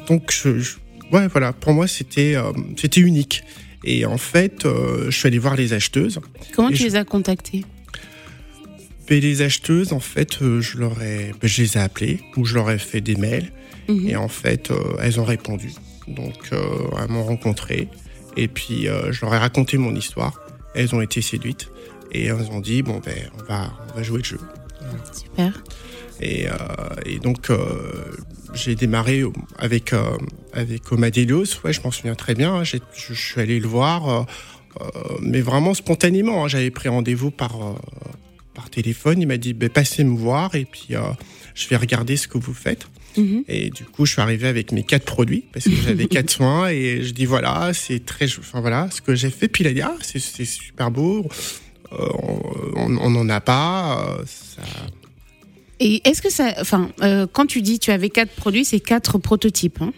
donc 0.07 0.31
je, 0.33 0.59
je- 0.59 0.77
ouais, 1.13 1.27
voilà, 1.29 1.53
pour 1.53 1.73
moi, 1.73 1.87
c'était 1.87 2.35
euh, 2.37 2.53
c'était 2.77 3.01
unique. 3.01 3.43
Et 3.85 4.05
en 4.07 4.19
fait, 4.19 4.65
euh, 4.65 5.11
je 5.11 5.17
suis 5.17 5.27
allé 5.27 5.39
voir 5.39 5.57
les 5.57 5.73
acheteuses. 5.73 6.21
Comment 6.55 6.69
tu 6.69 6.77
je- 6.77 6.85
les 6.85 6.97
as 6.97 7.05
contactés 7.05 7.65
Et 9.09 9.21
les 9.21 9.43
acheteuses, 9.43 9.93
en 9.93 10.01
fait, 10.01 10.39
je 10.61 10.79
leur 10.79 11.03
ai, 11.03 11.33
ben, 11.41 11.49
je 11.49 11.63
les 11.63 11.77
ai 11.77 11.81
appelées 11.81 12.21
ou 12.37 12.45
je 12.45 12.55
leur 12.55 12.71
ai 12.71 12.79
fait 12.79 13.01
des 13.01 13.17
mails. 13.17 13.51
Mhm. 13.89 14.09
Et 14.09 14.17
en 14.17 14.29
fait, 14.29 14.71
elles 15.01 15.19
ont 15.21 15.25
répondu. 15.25 15.71
Donc, 16.09 16.51
elles 16.53 17.09
m'ont 17.11 17.25
rencontré. 17.25 17.89
Et 18.37 18.49
puis, 18.49 18.87
je 19.11 19.21
leur 19.23 19.35
ai 19.35 19.39
raconté 19.39 19.77
mon 19.77 19.95
histoire. 19.95 20.41
Elles 20.75 20.95
ont 20.95 21.01
été 21.03 21.21
séduites. 21.21 21.69
Et 22.13 22.27
elles 22.27 22.51
ont 22.51 22.61
dit, 22.61 22.83
bon, 22.83 23.01
ben, 23.05 23.17
on 23.41 23.43
va, 23.45 23.73
on 23.91 23.97
va 23.97 24.03
jouer 24.03 24.19
le 24.19 24.25
jeu. 24.25 24.39
Super. 25.13 25.63
Et, 26.21 26.47
euh, 26.49 26.53
et 27.07 27.19
donc, 27.19 27.51
euh, 27.51 27.57
j'ai 28.55 28.75
démarré 28.75 29.23
avec, 29.59 29.93
euh, 29.93 30.17
avec 30.53 30.93
Omadelios. 30.93 31.45
Ouais, 31.65 31.73
je 31.73 31.81
m'en 31.83 31.91
souviens 31.91 32.15
très 32.15 32.35
bien. 32.35 32.57
hein. 32.57 32.65
Je, 32.65 33.15
suis 33.15 33.41
allé 33.41 33.59
le 33.59 33.67
voir, 33.67 34.27
euh, 34.81 34.85
mais 35.21 35.41
vraiment 35.41 35.75
spontanément. 35.75 36.45
hein. 36.45 36.49
J'avais 36.49 36.71
pris 36.71 36.89
rendez-vous 36.89 37.31
par, 37.31 37.57
par 38.55 38.69
téléphone. 38.71 39.21
Il 39.21 39.27
m'a 39.27 39.39
dit, 39.39 39.55
ben, 39.55 39.69
passez 39.71 40.05
me 40.05 40.17
voir 40.17 40.55
et 40.55 40.67
puis 40.67 40.95
je 41.55 41.69
vais 41.69 41.77
regarder 41.77 42.17
ce 42.17 42.29
que 42.29 42.39
vous 42.39 42.55
faites. 42.55 42.87
Mhm. 43.17 43.45
Et 43.49 43.71
du 43.71 43.85
coup, 43.85 44.07
je 44.07 44.13
suis 44.13 44.23
arrivé 44.23 44.49
avec 44.49 44.73
mes 44.73 44.85
quatre 44.85 45.05
produits 45.05 45.45
parce 45.53 45.67
que 45.67 45.75
j'avais 45.85 46.07
quatre 46.09 46.31
soins 46.31 46.69
et 46.69 47.03
je 47.03 47.13
dis 47.13 47.27
voilà, 47.27 47.73
c'est 47.75 48.05
très, 48.07 48.27
enfin 48.39 48.61
voilà, 48.61 48.89
ce 48.91 49.01
que 49.03 49.15
j'ai 49.15 49.31
fait. 49.31 49.49
Puis 49.49 49.65
il 49.65 49.67
a 49.67 49.73
dit 49.73 49.83
ah, 49.83 49.97
c'est 50.01 50.19
super 50.45 50.91
beau. 50.91 51.27
Euh, 51.93 52.09
on 52.77 53.11
n'en 53.11 53.29
a 53.29 53.41
pas. 53.41 54.05
euh, 54.19 54.25
Et 55.81 56.01
est-ce 56.09 56.23
que 56.23 56.31
ça, 56.31 56.55
enfin, 56.61 56.91
euh, 57.03 57.27
quand 57.31 57.47
tu 57.47 57.63
dis 57.63 57.79
tu 57.79 57.91
avais 57.91 58.09
quatre 58.09 58.35
produits, 58.35 58.65
c'est 58.65 58.81
quatre 58.81 59.19
prototypes. 59.19 59.81
Hein? 59.83 59.93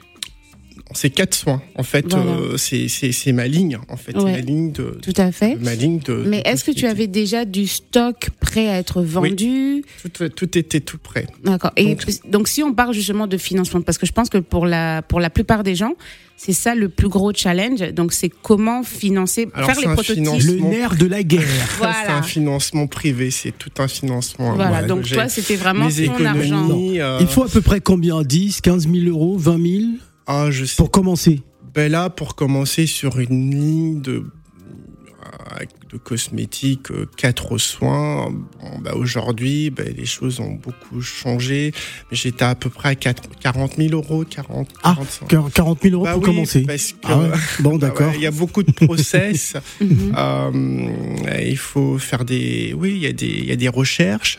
C'est 0.92 1.10
quatre 1.10 1.34
soins. 1.34 1.62
En 1.76 1.82
fait, 1.82 2.04
Voilà. 2.10 2.30
euh, 2.30 2.56
c'est 2.58 2.88
c'est 2.88 3.10
c'est 3.10 3.32
ma 3.32 3.48
ligne. 3.48 3.78
En 3.88 3.96
fait, 3.96 4.16
Ouais. 4.16 4.32
ma 4.32 4.38
ligne 4.40 4.70
de, 4.70 4.98
Tout 5.02 5.14
à 5.16 5.32
fait. 5.32 5.56
ma 5.56 5.74
ligne 5.74 5.98
de. 5.98 6.12
Mais 6.26 6.42
est-ce 6.44 6.62
que 6.62 6.70
tu 6.72 6.86
avais 6.86 7.06
déjà 7.06 7.44
du 7.46 7.66
stock 7.66 8.28
prêt 8.38 8.68
à 8.68 8.78
être 8.78 9.02
vendu 9.02 9.82
tout, 10.12 10.28
tout 10.28 10.58
était 10.58 10.80
tout 10.80 10.98
prêt. 10.98 11.26
D'accord. 11.42 11.72
Et 11.76 11.94
Donc- 11.94 12.30
donc, 12.30 12.48
si 12.48 12.62
on 12.62 12.74
parle 12.74 12.92
justement 12.94 13.26
de 13.26 13.36
financement, 13.38 13.80
parce 13.80 13.96
que 13.98 14.06
je 14.06 14.12
pense 14.12 14.28
que 14.28 14.38
pour 14.38 14.66
la 14.66 15.00
pour 15.02 15.20
la 15.20 15.30
plupart 15.30 15.62
des 15.64 15.74
gens, 15.74 15.94
c'est 16.36 16.52
ça 16.52 16.74
le 16.74 16.88
plus 16.90 17.08
gros 17.08 17.32
challenge. 17.32 17.80
Donc 17.92 18.12
c'est 18.12 18.28
comment 18.28 18.82
financer, 18.82 19.48
Alors, 19.54 19.66
faire 19.70 19.76
c'est 19.76 19.88
les 19.88 19.94
prototypes. 19.94 20.46
Le 20.46 20.60
nerf 20.60 20.96
de 20.96 21.06
la 21.06 21.22
guerre. 21.22 21.40
C'est 21.70 21.76
Voilà. 21.78 22.18
un 22.18 22.22
financement 22.22 22.86
privé. 22.86 23.30
C'est 23.30 23.52
tout 23.56 23.70
un 23.78 23.88
financement. 23.88 24.54
Voilà. 24.54 24.70
Moi, 24.70 24.82
donc 24.82 25.08
toi, 25.10 25.28
c'était 25.28 25.56
vraiment 25.56 25.88
ton 25.88 26.24
argent. 26.24 26.68
euh, 26.70 27.18
Il 27.20 27.26
faut 27.26 27.44
à 27.44 27.48
peu 27.48 27.62
près 27.62 27.80
combien? 27.80 28.22
10, 28.22 28.60
15 28.60 28.86
000 28.88 29.06
euros, 29.08 29.36
20 29.38 29.58
000 29.62 29.82
Ah, 30.26 30.50
je 30.50 30.64
sais 30.64 30.76
pour 30.76 30.90
commencer 30.90 31.42
Ben 31.74 31.90
là, 31.90 32.10
pour 32.10 32.34
commencer 32.34 32.86
sur 32.86 33.18
une 33.18 33.50
ligne 33.50 34.00
de, 34.00 34.24
euh, 34.24 35.64
de 35.92 35.96
cosmétiques, 35.98 36.90
euh, 36.90 37.06
quatre 37.16 37.58
soins, 37.58 38.30
bon, 38.30 38.78
bah 38.80 38.94
aujourd'hui, 38.96 39.70
ben, 39.70 39.92
les 39.96 40.06
choses 40.06 40.40
ont 40.40 40.54
beaucoup 40.54 41.02
changé. 41.02 41.72
Mais 42.10 42.16
J'étais 42.16 42.44
à 42.44 42.54
peu 42.54 42.70
près 42.70 42.90
à 42.90 42.94
4 42.94 43.28
40 43.38 43.76
000 43.76 43.90
euros, 43.92 44.24
40, 44.24 44.68
Ah, 44.82 44.94
45. 45.28 45.52
40 45.52 45.82
000 45.82 45.94
euros 45.94 46.04
Bah 46.04 46.12
pour 46.14 46.22
oui, 46.22 46.26
commencer. 46.30 46.62
Parce 46.62 46.92
que, 46.92 46.98
Ah 47.04 47.18
ouais 47.18 47.28
Bon, 47.60 47.72
bah 47.78 47.88
d'accord. 47.88 48.08
ouais, 48.08 48.14
Il 48.16 48.22
y 48.22 48.26
a 48.26 48.30
beaucoup 48.30 48.62
de 48.62 48.72
process. 48.72 49.54
Mhm. 49.80 50.14
Euh, 50.16 51.40
il 51.46 51.58
faut 51.58 51.98
faire 51.98 52.24
des, 52.24 52.72
oui, 52.78 52.92
il 52.92 52.98
y 53.02 53.06
a 53.06 53.12
des, 53.12 53.26
il 53.26 53.44
y 53.44 53.52
a 53.52 53.56
des 53.56 53.68
recherches. 53.68 54.38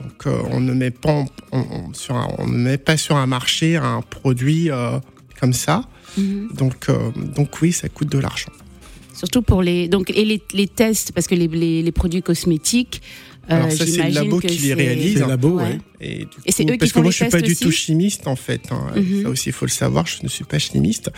Donc, 0.00 0.26
euh, 0.26 0.42
on 0.50 0.60
ne 0.60 0.72
met 0.74 0.90
pas, 0.90 1.10
en- 1.10 1.26
on, 1.52 1.58
on- 1.88 1.94
sur 1.94 2.14
un, 2.16 2.28
on 2.38 2.46
ne 2.46 2.56
met 2.58 2.78
pas 2.78 2.96
sur 2.98 3.16
un 3.16 3.26
marché 3.26 3.76
un 3.76 4.02
produit 4.02 4.70
euh, 4.70 4.98
comme 5.40 5.52
ça. 5.52 5.88
Mhm. 6.16 6.48
Donc, 6.54 6.88
euh, 6.88 7.10
donc 7.34 7.60
oui, 7.62 7.72
ça 7.72 7.88
coûte 7.88 8.08
de 8.10 8.18
l'argent. 8.18 8.52
Surtout 9.12 9.42
pour 9.42 9.62
les 9.62 9.88
donc 9.88 10.10
et 10.10 10.24
les, 10.24 10.42
les 10.52 10.66
tests 10.68 11.12
parce 11.12 11.26
que 11.26 11.34
les, 11.34 11.48
les, 11.48 11.82
les 11.82 11.92
produits 11.92 12.22
cosmétiques. 12.22 13.00
euh, 13.50 13.56
Alors 13.56 13.70
ça, 13.72 13.86
c'est 13.86 14.02
le 14.08 14.14
labo 14.14 14.40
qui 14.40 14.58
les 14.58 14.74
réalise. 14.74 15.20
Le 15.20 15.26
labo, 15.26 15.56
Ouais. 15.56 15.62
ouais. 15.64 15.78
Et, 16.00 16.18
du 16.18 16.26
Et 16.44 16.52
c'est 16.52 16.64
coup, 16.64 16.70
eux 16.70 16.72
qui 16.74 16.78
parce 16.80 16.92
font 16.92 16.98
que 17.00 17.04
moi, 17.04 17.10
je 17.12 17.16
suis 17.16 17.28
pas 17.28 17.40
du 17.40 17.56
tout 17.56 17.70
chimiste 17.70 18.26
en 18.26 18.36
fait. 18.36 18.60
hein. 18.70 18.92
Mhm. 18.94 19.22
Ça 19.22 19.28
aussi, 19.30 19.48
il 19.48 19.52
faut 19.52 19.64
le 19.64 19.70
savoir. 19.70 20.06
Je 20.06 20.18
ne 20.22 20.28
suis 20.28 20.44
pas 20.44 20.58
chimiste, 20.58 21.10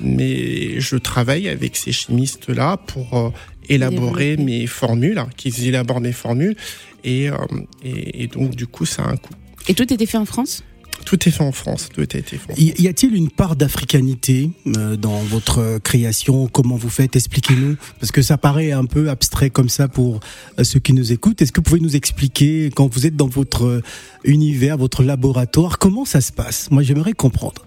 mais 0.00 0.80
je 0.80 0.96
travaille 0.96 1.48
avec 1.48 1.76
ces 1.76 1.92
chimistes-là 1.92 2.78
pour 2.78 3.14
euh, 3.18 3.30
élaborer 3.68 4.36
mes 4.38 4.66
formules, 4.66 5.18
hein, 5.18 5.28
qu'ils 5.36 5.66
élaborent 5.66 6.00
mes 6.00 6.12
formules, 6.12 6.56
et, 7.04 7.28
euh, 7.28 7.36
et, 7.84 8.22
et 8.22 8.26
donc 8.28 8.54
du 8.54 8.66
coup, 8.66 8.86
ça 8.86 9.02
a 9.04 9.10
un 9.10 9.16
coût. 9.16 9.34
Et 9.68 9.74
tout 9.74 9.92
était 9.92 10.06
fait 10.06 10.18
en 10.18 10.24
France? 10.24 10.64
Tout 11.12 11.28
est 11.28 11.30
fait 11.30 11.44
en 11.44 11.52
France. 11.52 11.90
Tout 11.92 12.00
a 12.00 12.04
été 12.04 12.22
fait. 12.22 12.52
En 12.52 12.54
France. 12.54 12.58
Y 12.58 12.84
y 12.84 12.88
a-t-il 12.88 13.14
une 13.14 13.28
part 13.28 13.54
d'africanité 13.54 14.50
euh, 14.66 14.96
dans 14.96 15.18
votre 15.18 15.78
création? 15.84 16.46
Comment 16.46 16.76
vous 16.76 16.88
faites? 16.88 17.16
Expliquez-nous. 17.16 17.76
Parce 18.00 18.10
que 18.10 18.22
ça 18.22 18.38
paraît 18.38 18.72
un 18.72 18.86
peu 18.86 19.10
abstrait 19.10 19.50
comme 19.50 19.68
ça 19.68 19.88
pour 19.88 20.20
euh, 20.58 20.64
ceux 20.64 20.80
qui 20.80 20.94
nous 20.94 21.12
écoutent. 21.12 21.42
Est-ce 21.42 21.52
que 21.52 21.60
vous 21.60 21.64
pouvez 21.64 21.80
nous 21.80 21.96
expliquer, 21.96 22.70
quand 22.74 22.90
vous 22.90 23.04
êtes 23.04 23.14
dans 23.14 23.26
votre 23.26 23.66
euh, 23.66 23.82
univers, 24.24 24.78
votre 24.78 25.02
laboratoire, 25.02 25.78
comment 25.78 26.06
ça 26.06 26.22
se 26.22 26.32
passe? 26.32 26.70
Moi, 26.70 26.82
j'aimerais 26.82 27.12
comprendre. 27.12 27.62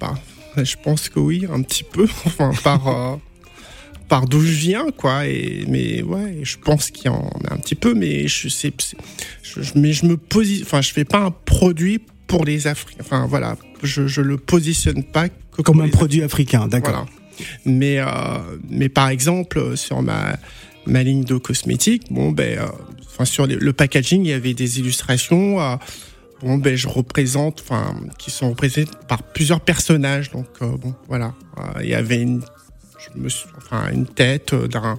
Bah, 0.00 0.14
je 0.56 0.76
pense 0.84 1.08
que 1.08 1.18
oui, 1.18 1.46
un 1.50 1.62
petit 1.62 1.82
peu. 1.82 2.04
Enfin, 2.26 2.52
par 2.62 2.86
euh, 2.86 3.16
par 4.08 4.26
d'où 4.26 4.40
je 4.40 4.52
viens, 4.52 4.86
quoi. 4.96 5.26
Et 5.26 5.64
mais 5.68 6.02
ouais, 6.02 6.40
je 6.42 6.56
pense 6.58 6.90
qu'il 6.90 7.06
y 7.06 7.08
en 7.08 7.30
a 7.48 7.54
un 7.54 7.56
petit 7.58 7.74
peu, 7.74 7.94
mais 7.94 8.28
je 8.28 8.48
sais, 8.48 8.72
je, 9.42 9.62
je- 9.62 9.72
mais 9.76 9.92
je 9.92 10.06
me 10.06 10.16
positionne. 10.16 10.66
Enfin, 10.66 10.80
je 10.82 10.92
fais 10.92 11.04
pas 11.04 11.20
un 11.20 11.30
produit 11.30 12.00
pour 12.26 12.44
les 12.44 12.66
Africains. 12.66 13.00
Enfin, 13.00 13.26
voilà, 13.26 13.56
je 13.82 14.06
je 14.06 14.20
le 14.20 14.36
positionne 14.36 15.02
pas 15.04 15.28
que 15.28 15.62
Comme 15.62 15.80
un 15.82 15.88
produit 15.88 16.22
africain, 16.22 16.66
d'accord. 16.68 17.06
Voilà. 17.06 17.46
Mais, 17.64 17.98
euh, 17.98 18.06
mais 18.70 18.88
par 18.88 19.08
exemple, 19.08 19.76
sur 19.76 20.02
ma, 20.02 20.36
ma 20.86 21.02
ligne 21.02 21.24
de 21.24 21.36
cosmétiques, 21.36 22.12
bon, 22.12 22.30
ben, 22.32 22.58
euh, 22.58 22.66
enfin, 23.06 23.24
sur 23.24 23.46
les- 23.46 23.56
le 23.56 23.72
packaging, 23.72 24.24
il 24.24 24.28
y 24.28 24.32
avait 24.32 24.54
des 24.54 24.78
illustrations. 24.80 25.60
euh, 25.60 25.76
bon, 26.42 26.58
ben, 26.58 26.76
je 26.76 26.88
représente, 26.88 27.60
enfin, 27.60 27.94
qui 28.18 28.30
sont 28.30 28.50
représentées 28.50 28.88
par 29.08 29.22
plusieurs 29.22 29.60
personnages. 29.60 30.30
Donc, 30.30 30.46
euh, 30.62 30.76
bon, 30.76 30.94
voilà. 31.08 31.34
Euh, 31.58 31.82
Il 31.82 31.88
y 31.88 31.94
avait 31.94 32.20
une, 32.20 32.42
je 33.14 33.20
me 33.20 33.28
suis- 33.28 33.48
enfin, 33.56 33.90
une 33.92 34.06
tête 34.06 34.52
euh, 34.52 34.66
d'un, 34.68 34.96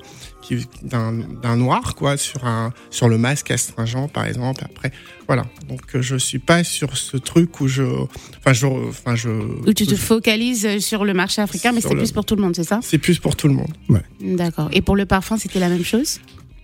d'un, 0.84 1.12
d'un 1.42 1.56
noir, 1.56 1.96
quoi, 1.96 2.18
sur 2.18 2.46
un, 2.46 2.72
sur 2.90 3.08
le 3.10 3.18
masque 3.18 3.52
astringent, 3.52 4.08
par 4.14 4.26
exemple. 4.26 4.64
Après, 4.66 4.92
voilà. 5.28 5.46
Donc, 5.68 5.82
euh, 5.96 6.02
je 6.02 6.16
suis 6.16 6.40
pas 6.40 6.64
sur 6.64 6.98
ce 6.98 7.18
truc 7.18 7.60
où 7.62 7.68
je, 7.68 7.84
enfin, 7.84 8.54
je, 8.54 8.68
enfin, 8.68 9.16
je. 9.16 9.30
Où 9.30 9.74
tu 9.74 9.88
te 9.88 9.96
focalises 9.96 10.80
sur 10.80 11.04
le 11.06 11.14
marché 11.14 11.42
africain, 11.42 11.72
mais 11.72 11.82
c'est 11.82 11.90
le- 11.94 11.98
plus 12.00 12.12
pour 12.12 12.26
tout 12.26 12.36
le 12.36 12.42
monde, 12.42 12.56
c'est 12.56 12.64
ça? 12.64 12.80
C'est 12.84 12.98
plus 13.00 13.20
pour 13.20 13.36
tout 13.36 13.48
le 13.48 13.54
monde. 13.56 13.74
D'accord. 14.22 14.70
Et 14.72 14.82
pour 14.82 14.96
le 14.96 15.06
parfum, 15.06 15.38
c'était 15.38 15.60
la 15.60 15.70
même 15.70 15.84
chose? 15.86 16.20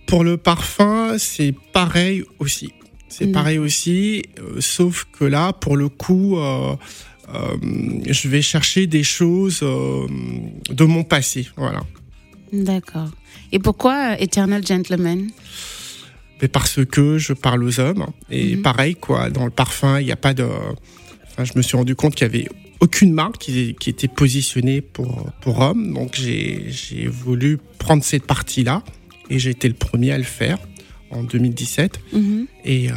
Pour 0.06 0.24
le 0.24 0.36
parfum, 0.36 1.16
c'est 1.18 1.54
pareil 1.72 2.24
aussi. 2.38 2.72
C'est 3.08 3.26
Mm. 3.26 3.32
pareil 3.32 3.58
aussi, 3.58 4.22
euh, 4.38 4.60
sauf 4.60 5.06
que 5.12 5.24
là, 5.26 5.52
pour 5.52 5.76
le 5.76 5.88
coup, 5.90 6.38
euh, 6.38 6.74
je 8.06 8.28
vais 8.28 8.42
chercher 8.42 8.86
des 8.86 9.02
choses 9.02 9.60
euh, 9.62 10.06
de 10.70 10.84
mon 10.84 11.04
passé. 11.04 11.48
Voilà. 11.56 11.80
D'accord. 12.52 13.10
Et 13.52 13.58
pourquoi 13.58 14.12
euh, 14.12 14.16
Eternal 14.18 14.66
Gentleman? 14.66 15.30
Mais 16.40 16.48
parce 16.48 16.84
que 16.84 17.18
je 17.18 17.32
parle 17.32 17.62
aux 17.64 17.80
hommes. 17.80 18.06
Et 18.30 18.56
Mhm. 18.56 18.62
pareil, 18.62 18.94
quoi, 18.96 19.30
dans 19.30 19.44
le 19.44 19.50
parfum, 19.50 20.00
il 20.00 20.06
n'y 20.06 20.12
a 20.12 20.16
pas 20.16 20.34
de. 20.34 20.46
Enfin, 21.30 21.44
je 21.44 21.52
me 21.56 21.62
suis 21.62 21.76
rendu 21.76 21.94
compte 21.94 22.14
qu'il 22.14 22.26
y 22.26 22.30
avait 22.30 22.48
aucune 22.80 23.12
marque 23.12 23.38
qui, 23.38 23.74
qui 23.78 23.88
était 23.90 24.08
positionnée 24.08 24.80
pour, 24.80 25.30
pour 25.40 25.60
hommes. 25.60 25.94
Donc, 25.94 26.14
j'ai 26.16 27.06
voulu 27.06 27.58
prendre 27.78 28.02
cette 28.04 28.26
partie-là. 28.26 28.82
Et 29.30 29.38
j'ai 29.38 29.50
été 29.50 29.68
le 29.68 29.74
premier 29.74 30.10
à 30.12 30.18
le 30.18 30.24
faire 30.24 30.58
en 31.10 31.22
2017. 31.22 32.00
Mhm. 32.12 32.46
Et 32.64 32.90
euh, 32.90 32.94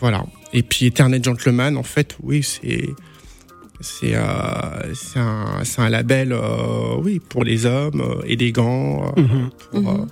voilà. 0.00 0.26
Et 0.52 0.62
puis 0.62 0.86
Eternal 0.86 1.22
Gentleman, 1.24 1.76
en 1.76 1.82
fait, 1.82 2.16
oui, 2.22 2.42
c'est 2.42 2.84
c'est 3.80 4.14
euh, 4.14 4.94
c'est 4.94 5.18
un, 5.18 5.62
c'est 5.64 5.80
un 5.80 5.88
label, 5.88 6.32
euh, 6.32 6.96
oui, 7.02 7.20
pour 7.20 7.44
les 7.44 7.66
hommes, 7.66 8.00
euh, 8.00 8.22
élégant. 8.26 9.12
euh, 9.16 9.20
Mhm. 9.22 9.50
pour, 9.70 9.80
Mhm. 9.80 10.06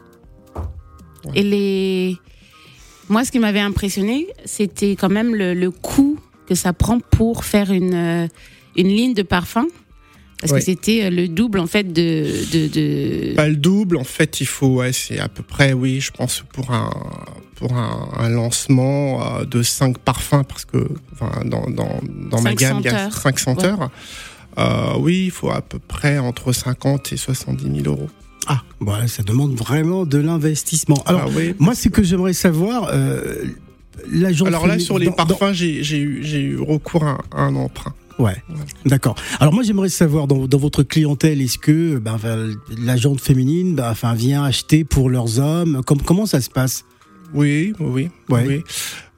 euh, 0.56 0.60
Et 1.34 1.42
les. 1.42 2.16
Moi, 3.08 3.24
ce 3.24 3.30
qui 3.32 3.38
m'avait 3.38 3.60
impressionné, 3.60 4.26
c'était 4.44 4.92
quand 4.96 5.10
même 5.10 5.34
le, 5.34 5.54
le 5.54 5.70
coût 5.70 6.18
que 6.46 6.54
ça 6.54 6.72
prend 6.72 7.00
pour 7.00 7.44
faire 7.44 7.70
une, 7.72 8.28
une 8.76 8.88
ligne 8.88 9.14
de 9.14 9.22
parfum. 9.22 9.66
Parce 10.40 10.52
Ouais. 10.52 10.58
que 10.58 10.64
c'était 10.64 11.08
le 11.10 11.28
double, 11.28 11.58
en 11.58 11.66
fait, 11.66 11.84
de. 11.84 12.26
de, 12.52 12.68
de... 12.68 13.34
Pas 13.34 13.48
le 13.48 13.56
double, 13.56 13.96
en 13.96 14.04
fait, 14.04 14.40
il 14.42 14.46
faut, 14.46 14.76
ouais, 14.76 14.92
c'est 14.92 15.18
à 15.18 15.28
peu 15.28 15.42
près, 15.42 15.72
oui, 15.72 16.00
je 16.00 16.10
pense 16.10 16.44
pour 16.52 16.70
un 16.70 16.90
pour 17.56 17.72
un, 17.76 18.08
un 18.18 18.28
lancement 18.28 19.42
de 19.44 19.62
5 19.62 19.98
parfums, 19.98 20.42
parce 20.48 20.64
que 20.64 20.88
enfin, 21.12 21.30
dans, 21.44 21.68
dans, 21.70 22.00
dans 22.30 22.40
ma 22.42 22.54
gamme, 22.54 22.78
il 22.80 22.84
y 22.86 22.88
a 22.88 23.04
senteurs. 23.10 23.22
5 23.22 23.38
senteurs. 23.38 23.90
Euh, 24.58 24.94
oui, 24.98 25.24
il 25.26 25.30
faut 25.30 25.50
à 25.50 25.60
peu 25.62 25.78
près 25.78 26.18
entre 26.18 26.52
50 26.52 27.12
et 27.12 27.16
70 27.16 27.82
000 27.82 27.86
euros. 27.94 28.08
Ah, 28.46 28.62
voilà, 28.80 29.08
ça 29.08 29.22
demande 29.22 29.54
vraiment 29.54 30.04
de 30.04 30.18
l'investissement. 30.18 31.02
Alors, 31.06 31.22
Ah 31.26 31.30
oui. 31.34 31.54
moi, 31.58 31.74
ce 31.74 31.88
que 31.88 32.02
j'aimerais 32.02 32.34
savoir, 32.34 32.88
euh, 32.92 33.44
l'agent. 34.10 34.44
Alors 34.46 34.66
là, 34.66 34.78
sur 34.78 34.98
les 34.98 35.06
dans- 35.06 35.12
parfums, 35.12 35.52
j'ai 35.52 35.82
j'ai 35.82 35.98
eu, 35.98 36.22
j'ai 36.22 36.40
eu 36.40 36.58
recours 36.60 37.04
à, 37.04 37.18
à 37.32 37.40
un 37.42 37.56
emprunt. 37.56 37.94
Ouais, 38.20 38.36
d'accord. 38.86 39.16
Alors 39.40 39.52
moi 39.52 39.64
j'aimerais 39.64 39.88
savoir 39.88 40.28
dans, 40.28 40.46
dans 40.46 40.58
votre 40.58 40.84
clientèle, 40.84 41.40
est-ce 41.40 41.58
que 41.58 41.98
ben, 41.98 42.16
la 42.78 42.96
jante 42.96 43.20
féminine 43.20 43.74
ben, 43.74 43.90
enfin, 43.90 44.14
vient 44.14 44.44
acheter 44.44 44.84
pour 44.84 45.10
leurs 45.10 45.40
hommes? 45.40 45.82
Comme, 45.84 46.00
Comment 46.00 46.24
ça 46.24 46.40
se 46.40 46.48
passe? 46.48 46.84
Oui, 47.34 47.72
oui, 47.80 48.08
Ouais. 48.28 48.44
oui. 48.46 48.60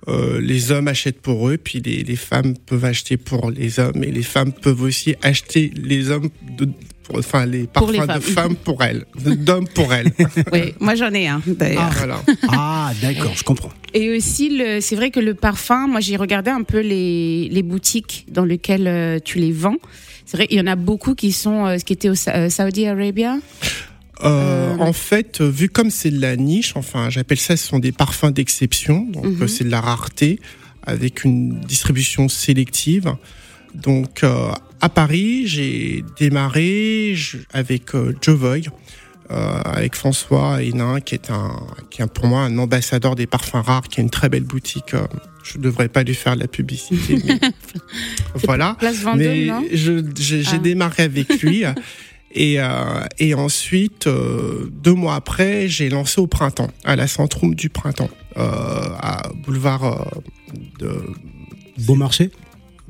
Euh, 0.08 0.40
les 0.40 0.70
hommes 0.70 0.86
achètent 0.88 1.20
pour 1.20 1.48
eux, 1.48 1.56
puis 1.58 1.80
les, 1.84 2.04
les 2.04 2.14
femmes 2.16 2.54
peuvent 2.66 2.84
acheter 2.84 3.16
pour 3.16 3.50
les 3.50 3.80
hommes, 3.80 4.04
et 4.04 4.12
les 4.12 4.22
femmes 4.22 4.52
peuvent 4.52 4.82
aussi 4.82 5.16
acheter 5.20 5.72
les 5.76 6.10
hommes, 6.12 6.28
de, 6.56 6.68
pour, 7.02 7.18
enfin 7.18 7.44
les 7.44 7.66
parfums 7.66 7.90
de 7.92 7.96
femmes. 8.06 8.20
femmes 8.22 8.56
pour 8.56 8.84
elles, 8.84 9.04
d'hommes 9.16 9.66
pour 9.66 9.92
elles. 9.92 10.12
Oui, 10.52 10.74
moi 10.78 10.94
j'en 10.94 11.12
ai 11.12 11.26
un, 11.26 11.42
d'ailleurs. 11.44 11.90
voilà. 11.90 12.22
Ah 12.48 12.92
d'accord, 13.02 13.32
je 13.34 13.42
comprends. 13.42 13.72
Et 13.94 14.16
aussi, 14.16 14.56
le- 14.56 14.80
c'est 14.80 14.94
vrai 14.94 15.10
que 15.10 15.18
le 15.18 15.34
parfum, 15.34 15.88
moi 15.88 15.98
j'ai 15.98 16.14
regardé 16.16 16.52
un 16.52 16.62
peu 16.62 16.78
les, 16.80 17.48
les 17.50 17.62
boutiques 17.64 18.26
dans 18.30 18.44
lesquelles 18.44 18.86
euh, 18.86 19.18
tu 19.24 19.38
les 19.40 19.50
vends. 19.50 19.76
C'est 20.24 20.36
vrai, 20.36 20.46
il 20.50 20.56
y 20.56 20.60
en 20.60 20.66
a 20.68 20.76
beaucoup 20.76 21.16
qui 21.16 21.32
sont, 21.32 21.66
euh, 21.66 21.78
qui 21.78 21.92
étaient 21.94 22.10
au 22.10 22.14
Sa- 22.14 22.48
Saudi 22.48 22.86
Arabia. 22.86 23.38
Euh, 24.22 24.74
Euh, 24.74 24.76
En 24.78 24.92
fait, 24.92 25.40
euh, 25.40 25.48
vu 25.48 25.68
comme 25.68 25.90
c'est 25.90 26.10
de 26.10 26.20
la 26.20 26.36
niche, 26.36 26.72
enfin, 26.76 27.08
j'appelle 27.10 27.38
ça, 27.38 27.56
ce 27.56 27.66
sont 27.66 27.78
des 27.78 27.92
parfums 27.92 28.30
d'exception, 28.32 29.06
donc 29.10 29.24
Mhm. 29.24 29.42
euh, 29.42 29.46
c'est 29.46 29.64
de 29.64 29.70
la 29.70 29.80
rareté 29.80 30.38
avec 30.82 31.24
une 31.24 31.60
distribution 31.60 32.28
sélective. 32.28 33.14
Donc, 33.74 34.22
euh, 34.22 34.50
à 34.80 34.88
Paris, 34.88 35.46
j'ai 35.46 36.04
démarré 36.18 37.16
avec 37.52 37.94
euh, 37.94 38.14
Jovoy, 38.22 38.68
euh, 39.30 39.60
avec 39.64 39.96
François 39.96 40.62
Hénin, 40.62 41.00
qui 41.00 41.14
est 41.14 41.30
un, 41.30 41.50
qui 41.90 42.02
est 42.02 42.06
pour 42.06 42.26
moi 42.26 42.42
un 42.42 42.56
ambassadeur 42.58 43.16
des 43.16 43.26
parfums 43.26 43.62
rares, 43.64 43.88
qui 43.88 44.00
a 44.00 44.02
une 44.02 44.10
très 44.10 44.28
belle 44.28 44.44
boutique. 44.44 44.94
je 45.42 45.58
devrais 45.58 45.88
pas 45.88 46.02
lui 46.02 46.14
faire 46.14 46.34
de 46.34 46.40
la 46.40 46.48
publicité, 46.48 47.18
mais 47.24 47.38
voilà. 48.44 48.76
Place 48.78 48.96
Vendôme, 48.98 49.20
Mais 49.22 49.50
j'ai 49.72 50.42
Ah. 50.52 50.58
démarré 50.58 51.04
avec 51.04 51.40
lui. 51.42 51.64
Et, 52.38 52.60
euh, 52.60 52.66
et 53.18 53.32
ensuite, 53.34 54.06
euh, 54.06 54.68
deux 54.70 54.92
mois 54.92 55.14
après, 55.14 55.68
j'ai 55.68 55.88
lancé 55.88 56.20
au 56.20 56.26
printemps, 56.26 56.68
à 56.84 56.94
la 56.94 57.06
Centrum 57.08 57.54
du 57.54 57.70
printemps, 57.70 58.10
euh, 58.36 58.42
à 59.00 59.22
boulevard 59.44 59.84
euh, 59.84 60.20
de... 60.78 61.00
Bon 61.86 61.96
marché 61.96 62.30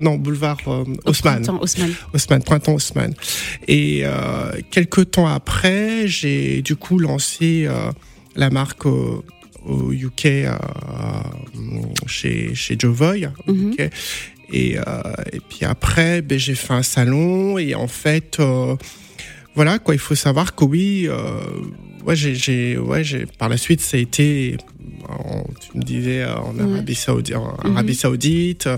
Non, 0.00 0.16
boulevard 0.16 0.59
euh, 0.66 0.85
Au 1.04 1.11
Haussmann. 1.11 1.42
printemps, 1.42 1.61
Haussmann. 1.62 1.92
Haussmann, 2.12 2.42
printemps 2.42 2.74
Haussmann. 2.74 3.14
Et 3.68 4.00
euh, 4.02 4.50
quelques 4.72 5.12
temps 5.12 5.28
après, 5.28 6.09
j'ai 6.09 6.61
du 6.62 6.74
coup 6.74 6.98
lancé 6.98 7.66
euh, 7.68 7.92
la 8.35 8.50
marque 8.50 8.85
au, 8.87 9.24
au 9.64 9.92
UK 9.92 10.26
euh, 10.26 10.56
chez, 12.06 12.52
chez 12.54 12.76
Jovoy. 12.78 13.28
UK. 13.48 13.90
Et, 14.52 14.76
euh, 14.78 14.82
et 15.32 15.40
puis 15.40 15.64
après, 15.64 16.22
ben, 16.22 16.38
j'ai 16.38 16.54
fait 16.54 16.72
un 16.74 16.82
salon 16.85 17.59
et 17.59 17.74
en 17.74 17.88
fait, 17.88 18.38
euh, 18.38 18.76
voilà 19.57 19.79
quoi, 19.81 19.95
il 19.95 19.99
faut 20.01 20.14
savoir 20.14 20.55
que 20.55 20.64
oui, 20.64 21.07
euh, 21.09 21.40
ouais, 22.07 22.14
j'ai, 22.14 22.79
ouais, 22.79 23.03
j'ai, 23.03 23.27
par 23.38 23.49
la 23.49 23.57
suite, 23.57 23.81
ça 23.81 23.97
a 23.97 24.01
été, 24.01 24.57
en- 25.09 25.45
tu 25.61 25.77
me 25.79 25.83
disais, 25.83 26.25
en 26.25 26.55
Ouais. 26.55 26.62
Arabie 26.75 26.95
Saoudite, 26.95 27.35
en 27.37 27.57
Mhm. 27.64 27.73
Arabie 27.77 27.95
Saoudite 27.95 28.69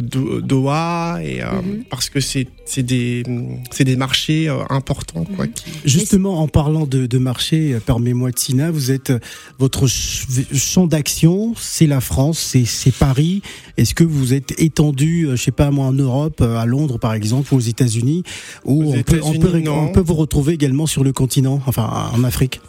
Doha 0.00 1.18
et 1.22 1.42
euh, 1.42 1.46
Mhm. 1.62 1.84
parce 1.90 2.08
que 2.08 2.20
c'est 2.20 2.46
c'est 2.64 2.82
des 2.82 3.22
c'est 3.70 3.84
des 3.84 3.96
marchés 3.96 4.48
euh, 4.48 4.58
importants 4.70 5.24
quoi. 5.24 5.46
Mhm. 5.46 5.52
qui- 5.52 5.64
Justement, 5.84 6.40
en 6.40 6.48
parlant 6.48 6.86
de, 6.86 7.06
de 7.06 7.18
marché, 7.18 7.74
euh, 7.74 7.80
permets-moi 7.80 8.32
Tina, 8.32 8.70
vous 8.70 8.90
êtes 8.90 9.10
euh, 9.10 9.18
votre 9.58 9.86
ch- 9.88 10.26
champ 10.54 10.86
d'action, 10.86 11.54
c'est 11.56 11.86
la 11.86 12.00
France, 12.00 12.38
c'est 12.38 12.64
c'est 12.64 12.92
Paris. 12.94 13.42
Est-ce 13.76 13.94
que 13.94 14.04
vous 14.04 14.34
êtes 14.34 14.54
étendu, 14.60 15.24
euh, 15.26 15.36
je 15.36 15.42
sais 15.42 15.50
pas 15.50 15.70
moi, 15.70 15.86
en 15.86 15.92
Europe, 15.92 16.40
euh, 16.40 16.56
à 16.56 16.66
Londres 16.66 16.98
par 16.98 17.14
exemple, 17.14 17.52
ou 17.52 17.56
aux 17.56 17.60
États-Unis, 17.60 18.22
ou 18.64 18.84
Aux 18.84 18.94
on 18.96 19.02
peut, 19.02 19.20
on, 19.22 19.32
peut, 19.38 19.62
on 19.68 19.88
peut 19.88 20.00
vous 20.00 20.14
retrouver 20.14 20.52
également 20.54 20.86
sur 20.86 21.02
le 21.04 21.12
continent, 21.12 21.60
enfin 21.66 22.10
en 22.14 22.22
Afrique? 22.24 22.60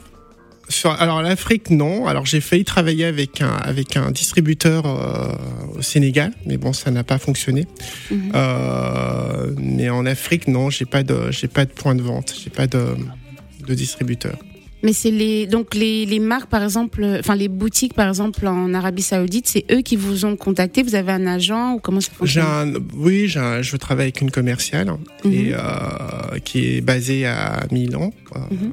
Sur- 0.70 0.92
alors 1.02 1.22
l'Afrique 1.22 1.70
non. 1.70 2.06
Alors 2.08 2.26
j'ai 2.26 2.40
failli 2.42 2.64
travailler 2.64 3.06
avec 3.06 3.42
un 3.42 3.52
avec 3.52 3.98
un 3.98 4.12
distributeur 4.12 4.86
euh, 4.86 5.78
au 5.78 5.82
Sénégal, 5.82 6.32
mais 6.46 6.58
bon 6.58 6.74
ça 6.74 6.90
n'a 6.92 7.04
pas 7.04 7.18
fonctionné. 7.18 7.68
Mhm. 8.12 8.32
Euh, 8.34 9.54
mais 9.58 9.90
en 9.90 10.06
Afrique 10.06 10.48
non, 10.48 10.70
j'ai 10.70 10.86
pas 10.86 11.04
de 11.04 11.32
j'ai 11.32 11.48
pas 11.48 11.66
de 11.66 11.72
point 11.72 11.96
de 11.96 12.02
vente, 12.02 12.34
j'ai 12.42 12.50
pas 12.50 12.68
de 12.68 12.96
de 13.68 13.74
distributeur. 13.74 14.38
Mais 14.86 14.92
c'est 14.92 15.12
les 15.12 15.48
donc 15.48 15.76
les, 15.76 16.06
les 16.06 16.20
marques 16.20 16.50
par 16.50 16.62
exemple, 16.62 17.06
enfin 17.20 17.36
les 17.36 17.48
boutiques 17.48 17.94
par 17.94 18.10
exemple 18.10 18.46
en 18.48 18.74
Arabie 18.74 19.02
Saoudite, 19.02 19.48
c'est 19.48 19.64
eux 19.72 19.82
qui 19.82 19.96
vous 19.96 20.26
ont 20.26 20.36
contacté? 20.36 20.84
Vous 20.84 20.96
avez 20.96 21.14
un 21.14 21.26
agent 21.26 21.74
ou 21.76 21.80
comment 21.80 22.02
ça 22.02 22.12
fonctionne? 22.12 22.44
Un, 22.46 22.74
oui, 22.98 23.32
un- 23.38 23.62
je 23.62 23.78
travaille 23.78 24.06
avec 24.08 24.20
une 24.20 24.32
commerciale 24.32 24.92
Mhm. 25.24 25.32
et 25.34 25.54
euh, 25.54 26.40
qui 26.44 26.76
est 26.78 26.82
basée 26.82 27.26
à 27.26 27.64
Milan. 27.72 28.12
Mhm. 28.52 28.72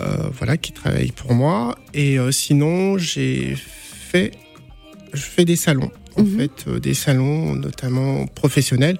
Euh, 0.00 0.28
voilà, 0.38 0.56
qui 0.56 0.72
travaille 0.72 1.12
pour 1.12 1.34
moi. 1.34 1.76
Et 1.94 2.18
euh, 2.18 2.30
sinon, 2.32 2.98
j'ai 2.98 3.54
fait, 3.56 4.32
je 5.12 5.20
fais 5.22 5.44
des 5.44 5.56
salons. 5.56 5.90
En 6.16 6.22
Mhm. 6.24 6.38
fait, 6.38 6.64
euh, 6.68 6.78
des 6.80 6.94
salons, 6.94 7.54
notamment 7.54 8.26
professionnels, 8.26 8.98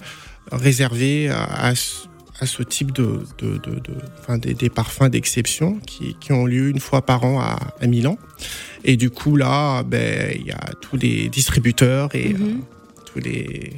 réservés 0.50 1.28
à, 1.28 1.44
à 1.44 1.74
ce- 1.74 2.07
à 2.40 2.46
ce 2.46 2.62
type 2.64 2.90
de, 2.92 3.20
de, 3.38 3.52
de, 3.59 3.74
de- 3.78 3.94
enfin, 4.18 4.37
des, 4.37 4.55
des 4.55 4.68
parfums 4.68 5.09
d'exception 5.09 5.78
qui, 5.87 6.16
qui 6.20 6.33
ont 6.33 6.44
lieu 6.44 6.70
une 6.70 6.81
fois 6.81 7.02
par 7.07 7.22
an 7.24 7.38
à, 7.40 7.57
à 7.81 7.87
Milan. 7.87 8.18
Et 8.85 8.96
du 8.96 9.11
coup, 9.11 9.37
là, 9.37 9.85
ben, 9.85 10.33
il 10.35 10.46
y 10.46 10.50
a 10.50 10.70
tous 10.81 10.96
les 10.96 11.28
distributeurs 11.28 12.12
et 12.14 12.33
Mhm. 12.35 12.42
euh, 12.42 13.02
tous 13.12 13.18
les. 13.20 13.72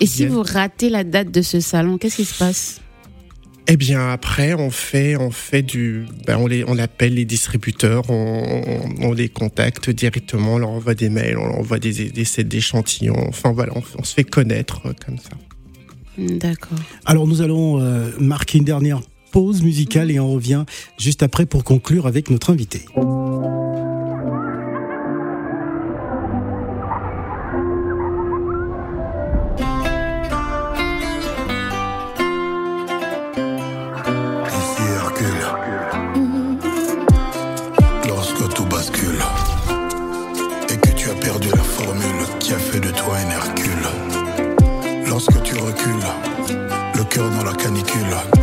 Et 0.00 0.06
si 0.06 0.26
vous 0.26 0.42
ratez 0.42 0.90
la 0.90 1.04
date 1.04 1.30
de 1.30 1.42
ce 1.42 1.60
salon, 1.60 1.98
qu'est-ce 1.98 2.16
qui 2.16 2.24
se 2.24 2.38
passe? 2.38 2.80
Eh 3.70 3.76
bien, 3.76 4.08
après, 4.10 4.54
on 4.54 4.70
fait, 4.70 5.16
on 5.16 5.30
fait 5.30 5.60
du, 5.60 6.06
ben, 6.26 6.38
on 6.38 6.46
les, 6.46 6.64
on 6.66 6.78
appelle 6.78 7.14
les 7.14 7.26
distributeurs, 7.26 8.08
on, 8.08 8.64
on, 8.66 9.08
on 9.08 9.12
les 9.12 9.28
contacte 9.28 9.90
directement, 9.90 10.54
on 10.54 10.58
leur 10.58 10.70
envoie 10.70 10.94
des 10.94 11.10
mails, 11.10 11.36
on 11.36 11.46
leur 11.46 11.58
envoie 11.58 11.78
des, 11.78 12.10
des 12.10 12.24
sets 12.24 12.44
d'échantillons. 12.44 13.28
Enfin 13.28 13.52
voilà, 13.52 13.74
on, 13.76 13.82
on 13.98 14.04
se 14.04 14.14
fait 14.14 14.24
connaître 14.24 14.80
euh, 14.86 14.92
comme 15.04 15.18
ça. 15.18 15.36
D'accord. 16.16 16.78
Alors 17.04 17.26
nous 17.26 17.42
allons 17.42 17.78
euh, 17.78 18.10
marquer 18.18 18.56
une 18.56 18.64
dernière 18.64 19.00
pause 19.32 19.62
musicale 19.62 20.10
et 20.10 20.18
on 20.18 20.32
revient 20.32 20.64
juste 20.98 21.22
après 21.22 21.44
pour 21.44 21.62
conclure 21.62 22.06
avec 22.06 22.30
notre 22.30 22.48
invité. 22.50 22.86
Dans 47.26 47.42
la 47.44 47.52
canicule, 47.52 48.37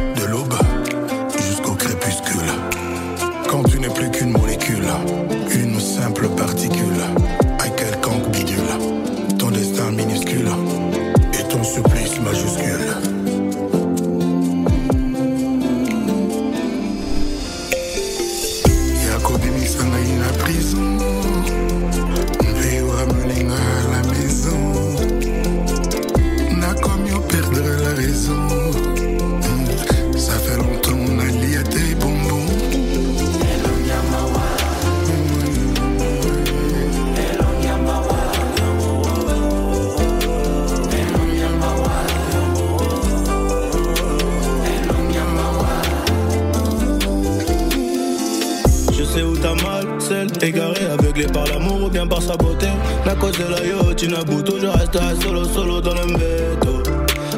l'amour 51.56 51.84
ou 51.84 51.90
bien 51.90 52.08
par 52.08 52.22
sa 52.22 52.36
beauté. 52.36 52.68
La 53.06 53.16
cause 53.16 53.38
de 53.38 53.44
la 53.44 53.66
yacht, 53.66 54.04
Nabuto, 54.04 54.60
je 54.60 54.68
resterai 54.68 55.16
solo, 55.22 55.46
solo 55.46 55.82
dans 55.82 55.94
le 55.94 56.06
mbéto. 56.06 56.84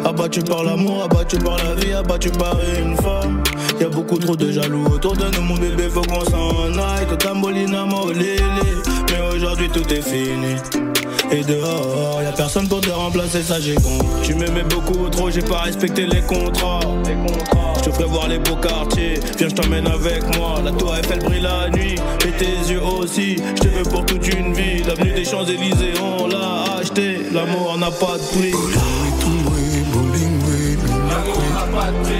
Abattu 0.05 0.41
par 0.41 0.63
l'amour, 0.63 1.03
abattu 1.03 1.37
par 1.37 1.57
la 1.57 1.75
vie, 1.75 1.93
abattu 1.93 2.29
par 2.31 2.57
une 2.79 2.95
femme. 2.97 3.43
Y 3.79 3.83
a 3.83 3.89
beaucoup 3.89 4.17
trop 4.17 4.35
de 4.35 4.51
jaloux 4.51 4.85
autour 4.85 5.15
de 5.15 5.25
nous, 5.35 5.41
mon 5.41 5.55
bébé, 5.55 5.89
faut 5.89 6.01
qu'on 6.01 6.25
s'en 6.25 6.79
aille. 6.79 7.05
Que 7.09 7.15
Tambolina 7.15 7.85
molélé, 7.85 8.37
mais 9.11 9.35
aujourd'hui 9.35 9.69
tout 9.69 9.87
est 9.93 10.01
fini. 10.01 10.55
Et 11.29 11.43
dehors, 11.43 12.21
y 12.23 12.25
a 12.25 12.31
personne 12.31 12.67
pour 12.67 12.79
te 12.79 12.89
remplacer, 12.89 13.43
ça 13.43 13.59
j'ai 13.59 13.75
compris. 13.75 14.07
Tu 14.23 14.33
m'aimais 14.33 14.63
beaucoup 14.63 15.09
trop, 15.09 15.29
j'ai 15.29 15.41
pas 15.41 15.59
respecté 15.59 16.05
les 16.05 16.21
contrats. 16.21 16.79
Je 17.77 17.81
te 17.81 17.91
ferai 17.91 18.05
voir 18.05 18.27
les 18.29 18.39
beaux 18.39 18.55
quartiers, 18.55 19.19
viens 19.37 19.49
je 19.49 19.55
t'emmène 19.55 19.87
avec 19.87 20.23
moi. 20.37 20.61
La 20.63 20.71
tour 20.71 20.95
Eiffel 20.95 21.19
brille 21.19 21.41
la 21.41 21.69
nuit, 21.69 21.95
et 22.25 22.31
tes 22.31 22.71
yeux 22.71 22.81
aussi. 22.81 23.37
Je 23.55 23.61
te 23.61 23.67
veux 23.67 23.83
pour 23.83 24.05
toute 24.05 24.25
une 24.33 24.53
vie. 24.53 24.83
L'avenue 24.83 25.11
des 25.11 25.25
Champs-Élysées, 25.25 25.93
on 26.01 26.27
l'a 26.27 26.77
acheté. 26.79 27.19
L'amour 27.33 27.77
n'a 27.77 27.91
pas 27.91 28.17
de 28.17 28.37
prix. 28.37 28.53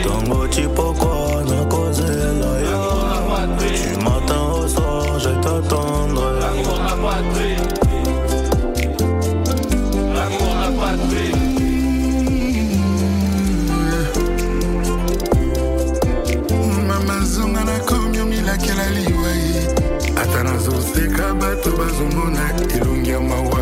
Tango 0.03 0.47
chipoko, 0.51 1.41
nyakose 1.45 2.01
la 2.01 2.53
ya. 2.61 3.47
Du 3.57 4.03
matin 4.03 4.41
au 4.53 4.67
soir, 4.67 5.19
je 5.19 5.29
t'attendrai. 5.41 6.27
Ata 20.57 20.71
nazoseka 20.71 21.33
bato 21.33 21.71
bazomona 21.71 22.53
elongi 22.75 23.09
ya 23.09 23.19
mawa 23.19 23.59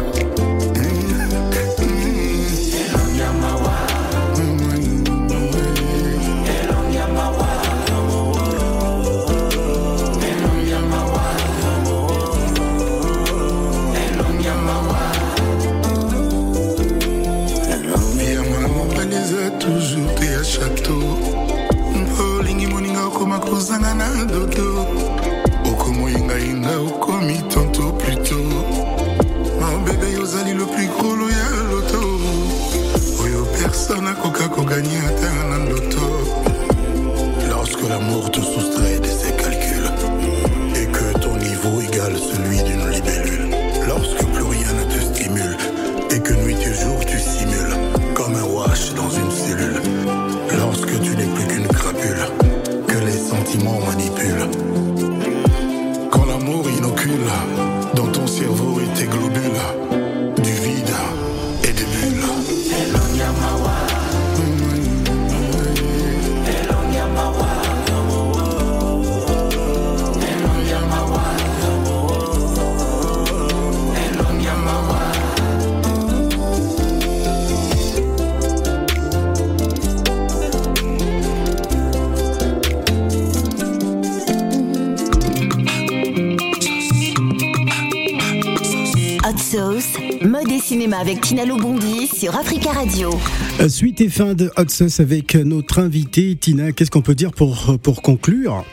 cinéma 90.65 90.97
avec 90.97 91.21
Tina 91.21 91.45
Lobondi 91.45 92.08
sur 92.08 92.36
Africa 92.36 92.71
Radio. 92.71 93.12
Euh, 93.60 93.69
Suite 93.69 94.01
et 94.01 94.10
fin 94.10 94.34
de 94.34 94.49
Hot 94.58 94.67
Sauce 94.69 94.99
avec 94.99 95.36
notre 95.36 95.78
invité 95.78 96.36
Tina. 96.36 96.71
Qu'est-ce 96.71 96.89
qu'on 96.89 97.04
peut 97.04 97.13
dire 97.13 97.34
pour, 97.34 97.78
pour 97.84 98.01
conclure? 98.01 98.65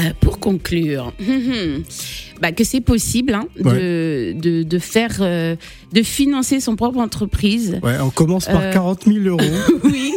Euh, 0.00 0.12
pour 0.20 0.38
conclure, 0.38 1.12
bah, 2.40 2.52
que 2.52 2.64
c'est 2.64 2.80
possible 2.80 3.34
hein, 3.34 3.46
de, 3.58 4.32
de, 4.38 4.62
de 4.62 4.78
faire, 4.78 5.16
euh, 5.20 5.56
de 5.92 6.02
financer 6.02 6.60
son 6.60 6.76
propre 6.76 6.98
entreprise. 6.98 7.78
Ouais, 7.82 7.94
on 8.02 8.10
commence 8.10 8.46
par 8.46 8.60
Euh, 8.60 8.72
40 8.72 9.04
000 9.06 9.18
euros. 9.26 9.40
oui. 9.84 10.12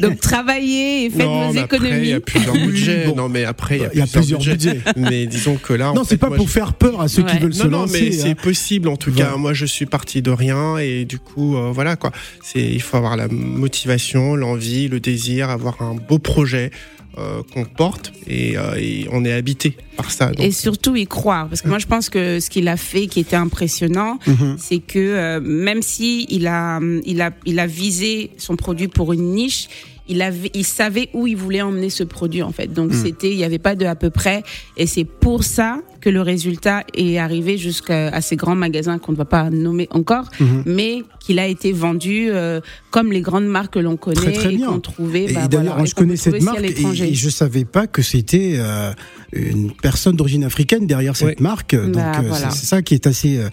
Donc 0.00 0.20
travaillez 0.20 1.04
et 1.06 1.10
faites 1.10 1.24
non, 1.26 1.48
vos 1.48 1.52
mais 1.54 1.60
après, 1.60 1.76
il 1.78 1.82
y 1.84 1.86
économies. 1.88 2.12
a 2.12 2.20
plusieurs 2.20 2.54
budgets. 2.66 3.06
bon. 3.06 3.16
Non, 3.16 3.28
mais 3.28 3.44
après, 3.44 3.76
il 3.76 3.82
y 3.82 3.84
a, 3.84 3.90
Il 3.94 3.98
y 3.98 4.02
a 4.02 4.06
plusieurs 4.06 4.40
budgets. 4.40 4.80
Mais 4.96 5.26
disons 5.26 5.56
que 5.56 5.72
là, 5.72 5.92
non, 5.94 6.04
c'est 6.04 6.16
pas 6.16 6.28
moi, 6.28 6.36
pour 6.36 6.46
je- 6.48 6.52
faire 6.52 6.72
peur 6.74 7.00
à 7.00 7.08
ceux 7.08 7.22
qui 7.22 7.38
veulent 7.38 7.54
se 7.54 7.64
non, 7.64 7.70
non, 7.70 7.78
lancer. 7.82 8.02
mais 8.02 8.12
c'est 8.12 8.30
hein. 8.30 8.34
possible 8.42 8.88
en 8.88 8.96
tout 8.96 9.12
cas. 9.12 9.36
Moi, 9.36 9.52
je 9.54 9.66
suis 9.66 9.86
parti 9.86 10.22
de 10.22 10.30
rien 10.30 10.78
et 10.78 11.04
du 11.04 11.18
coup, 11.18 11.56
euh, 11.56 11.70
voilà 11.72 11.96
quoi. 11.96 12.12
C'est, 12.42 12.60
il 12.62 12.80
faut 12.82 12.96
avoir 12.96 13.16
la 13.16 13.28
motivation, 13.28 14.34
l'envie, 14.36 14.88
le 14.88 15.00
désir, 15.00 15.50
avoir 15.50 15.82
un 15.82 15.94
beau 15.94 16.18
projet 16.18 16.70
euh, 17.18 17.42
qu'on 17.52 17.64
porte 17.64 18.12
et, 18.26 18.56
euh, 18.58 18.74
et 18.78 19.06
on 19.12 19.24
est 19.24 19.32
habité 19.32 19.76
par 19.96 20.10
ça. 20.10 20.26
donc. 20.32 20.40
Et 20.44 20.50
surtout 20.52 20.96
y 20.96 21.06
croire, 21.06 21.48
parce 21.48 21.62
que 21.62 21.68
moi 21.68 21.78
je 21.78 21.86
pense 21.86 22.08
que 22.10 22.40
ce 22.40 22.50
qu'il 22.50 22.68
a 22.68 22.76
fait, 22.76 23.06
qui 23.06 23.20
était 23.20 23.36
impressionnant, 23.36 24.18
Mhm. 24.26 24.56
c'est 24.58 24.78
que 24.78 24.98
euh, 24.98 25.40
même 25.40 25.82
si 25.82 26.26
il 26.30 26.46
a, 26.46 26.80
il 27.04 27.20
a, 27.22 27.30
il 27.46 27.58
a 27.58 27.66
visé 27.66 28.30
son 28.38 28.56
produit 28.56 28.88
pour 28.88 29.12
une 29.12 29.32
niche, 29.34 29.68
il 30.08 30.22
avait, 30.22 30.50
il 30.54 30.64
savait 30.64 31.08
où 31.14 31.26
il 31.26 31.36
voulait 31.36 31.62
emmener 31.62 31.90
ce 31.90 32.04
produit 32.04 32.42
en 32.42 32.52
fait. 32.52 32.68
Donc 32.72 32.92
c'était, 32.94 33.30
il 33.30 33.36
n'y 33.38 33.44
avait 33.44 33.58
pas 33.58 33.74
de 33.74 33.86
à 33.86 33.94
peu 33.96 34.10
près, 34.10 34.42
et 34.76 34.86
c'est 34.86 35.04
pour 35.04 35.42
ça 35.42 35.80
que 36.06 36.10
le 36.12 36.22
résultat 36.22 36.84
est 36.94 37.18
arrivé 37.18 37.58
jusqu'à 37.58 38.20
ces 38.20 38.36
grands 38.36 38.54
magasins 38.54 38.98
qu'on 39.00 39.10
ne 39.10 39.16
va 39.16 39.24
pas 39.24 39.50
nommer 39.50 39.88
encore, 39.90 40.26
Mhm. 40.38 40.62
mais 40.64 41.02
qu'il 41.18 41.40
a 41.40 41.48
été 41.48 41.72
vendu 41.72 42.28
euh, 42.30 42.60
comme 42.92 43.10
les 43.10 43.22
grandes 43.22 43.48
marques 43.48 43.74
que 43.74 43.80
l'on 43.80 43.96
connaît 43.96 44.14
Très, 44.20 44.32
très 44.32 44.54
et 44.54 44.58
qu'on 44.58 44.78
trouvait. 44.78 45.26
Bah, 45.32 45.48
d'ailleurs, 45.48 45.74
voilà, 45.74 45.84
je 45.84 45.94
connais 45.96 46.14
cette 46.14 46.40
marque 46.42 46.62
et, 46.62 46.80
et 47.10 47.14
je 47.14 47.28
savais 47.28 47.64
pas 47.64 47.88
que 47.88 48.02
c'était 48.02 48.52
euh, 48.58 48.92
une 49.32 49.72
personne 49.72 50.14
d'origine 50.14 50.44
africaine 50.44 50.86
derrière 50.86 51.16
cette 51.16 51.38
Oui. 51.40 51.42
marque. 51.42 51.74
Donc 51.74 51.94
Bah, 51.94 52.20
euh, 52.20 52.28
voilà. 52.28 52.50
c'est 52.50 52.66
ça 52.66 52.82
qui 52.82 52.94
est 52.94 53.08
assez 53.08 53.38
euh, 53.38 53.48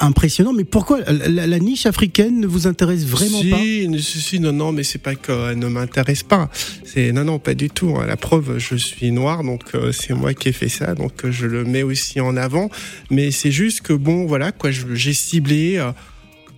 impressionnant. 0.00 0.52
Mais 0.52 0.64
pourquoi 0.64 0.98
la, 1.06 1.28
la- 1.28 1.46
la 1.46 1.58
niche 1.60 1.86
africaine 1.86 2.40
ne 2.40 2.48
vous 2.48 2.66
intéresse 2.66 3.04
vraiment 3.06 3.40
si, 3.40 3.50
pas? 3.50 3.58
si, 4.02 4.20
si, 4.20 4.40
non, 4.40 4.52
non, 4.52 4.72
mais 4.72 4.82
c'est 4.82 4.98
pas 4.98 5.14
qu'elle 5.14 5.56
ne 5.60 5.68
m'intéresse 5.68 6.24
pas. 6.24 6.50
C'est 6.84 7.12
non, 7.12 7.22
non, 7.24 7.38
pas 7.38 7.54
du 7.54 7.70
tout. 7.70 7.94
hein. 7.96 8.06
La 8.08 8.16
preuve, 8.16 8.58
je 8.58 8.74
suis 8.74 9.12
noir, 9.12 9.44
donc 9.44 9.60
euh, 9.76 9.92
c'est 9.92 10.14
moi 10.14 10.34
qui 10.34 10.48
ai 10.48 10.52
fait 10.52 10.68
ça, 10.68 10.94
donc 10.96 11.12
euh, 11.24 11.30
je 11.30 11.46
le 11.46 11.62
mets 11.64 11.84
aussi 11.92 12.20
en 12.20 12.36
avant. 12.36 12.68
Mais 13.10 13.30
c'est 13.30 13.50
juste 13.52 13.80
que 13.82 13.92
bon, 13.92 14.26
voilà, 14.26 14.50
quoi, 14.52 14.70
j'ai 14.72 15.12
ciblé. 15.14 15.76
euh, 15.78 15.92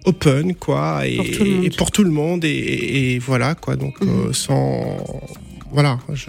open 0.06 0.54
quoi 0.54 1.06
et 1.06 1.16
Pour 1.16 1.30
tout 1.30 1.44
le 1.44 1.50
monde. 1.50 1.64
et 1.64 1.70
pour 1.70 1.90
tout 1.90 2.04
le 2.04 2.10
monde 2.10 2.44
et, 2.44 2.48
et- 2.50 3.14
et 3.14 3.18
voilà 3.18 3.54
quoi 3.54 3.74
donc 3.76 3.98
Mhm. 4.02 4.08
euh, 4.10 4.32
sans 4.34 4.98
voilà 5.72 5.98
je 6.12 6.28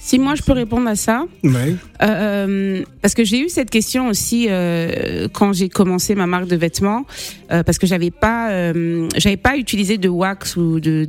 Si 0.00 0.18
moi 0.18 0.34
je 0.34 0.42
peux 0.42 0.50
répondre 0.52 0.88
à 0.88 0.96
ça, 0.96 1.24
Ouais. 1.44 1.76
Euh, 2.02 2.82
parce 3.00 3.14
que 3.14 3.22
j'ai 3.22 3.38
eu 3.40 3.48
cette 3.48 3.70
question 3.70 4.08
aussi 4.08 4.46
euh, 4.48 5.28
quand 5.32 5.52
j'ai 5.52 5.68
commencé 5.68 6.16
ma 6.16 6.26
marque 6.26 6.48
de 6.48 6.56
vêtements, 6.56 7.06
euh, 7.52 7.62
parce 7.62 7.78
que 7.78 7.86
j'avais 7.86 8.10
pas, 8.10 8.50
euh, 8.50 9.08
j'avais 9.16 9.36
pas 9.36 9.56
utilisé 9.56 9.98
de 9.98 10.08
wax 10.08 10.56
ou 10.56 10.80
de, 10.80 11.06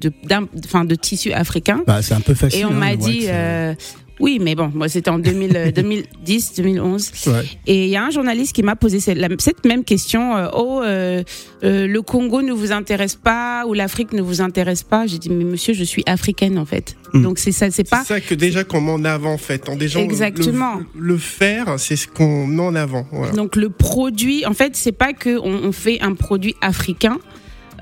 enfin 0.64 0.86
de 0.86 0.94
tissu 0.94 1.32
africain. 1.34 1.82
Bah, 1.88 2.04
c'est 2.04 2.14
un 2.14 2.22
peu 2.22 2.36
facile. 2.36 2.60
Et 2.62 2.66
on 2.66 2.70
hein, 2.70 2.74
m'a 2.74 2.96
dit, 2.96 3.26
wax, 3.26 3.78
oui, 4.24 4.40
mais 4.42 4.56
bon, 4.56 4.72
moi 4.74 4.88
c'était 4.88 5.10
en 5.10 5.20
2000, 5.20 5.58
euh, 5.58 5.72
2010, 5.76 6.54
2011. 6.56 7.12
ouais. 7.28 7.34
Et 7.68 7.84
il 7.84 7.90
y 7.90 7.98
a 7.98 8.04
un 8.06 8.10
journaliste 8.10 8.54
qui 8.56 8.64
m'a 8.64 8.78
posé 8.78 9.02
cette, 9.02 9.66
même 9.66 9.84
question. 9.84 10.36
euh, 10.38 10.48
oh, 10.54 10.82
euh, 10.82 11.24
euh, 11.66 11.86
le 11.88 12.02
Congo 12.02 12.42
ne 12.42 12.54
vous 12.54 12.72
intéresse 12.72 13.16
pas 13.16 13.66
ou 13.68 13.74
l'Afrique 13.74 14.14
ne 14.14 14.22
vous 14.22 14.40
intéresse 14.42 14.84
pas? 14.84 15.06
J'ai 15.08 15.18
dit, 15.20 15.30
mais 15.30 15.44
monsieur, 15.44 15.74
je 15.74 15.84
suis 15.84 16.04
africaine 16.06 16.58
en 16.58 16.66
fait. 16.66 16.96
Mm. 17.14 17.22
Donc 17.22 17.38
c'est 17.38 17.52
ça, 17.52 17.70
c'est 17.70 17.88
pas. 17.88 18.04
c'est 18.06 18.14
ça 18.14 18.22
que 18.22 18.34
déjà 18.34 18.64
qu'on 18.64 18.80
met 18.82 18.92
en 18.92 19.04
avant 19.06 19.34
en 19.34 19.38
fait 19.38 19.68
en 19.68 19.76
déjà 19.76 20.00
le- 20.00 20.06
Exactement. 20.06 20.78
le, 20.98 21.08
le 21.14 21.18
faire 21.18 21.76
c'est 21.78 21.98
ce 21.98 22.08
qu'on 22.08 22.48
met 22.48 22.64
en 22.64 22.76
avant 22.76 23.06
voilà. 23.12 23.34
Donc 23.34 23.58
le 23.58 23.70
produit, 23.70 24.46
en 24.46 24.54
fait, 24.54 24.76
c'est 24.78 24.94
pas 24.94 25.12
que 25.14 25.38
on, 25.38 25.68
on 25.68 25.72
fait 25.74 26.00
un 26.02 26.14
produit 26.16 26.56
africain. 26.62 27.18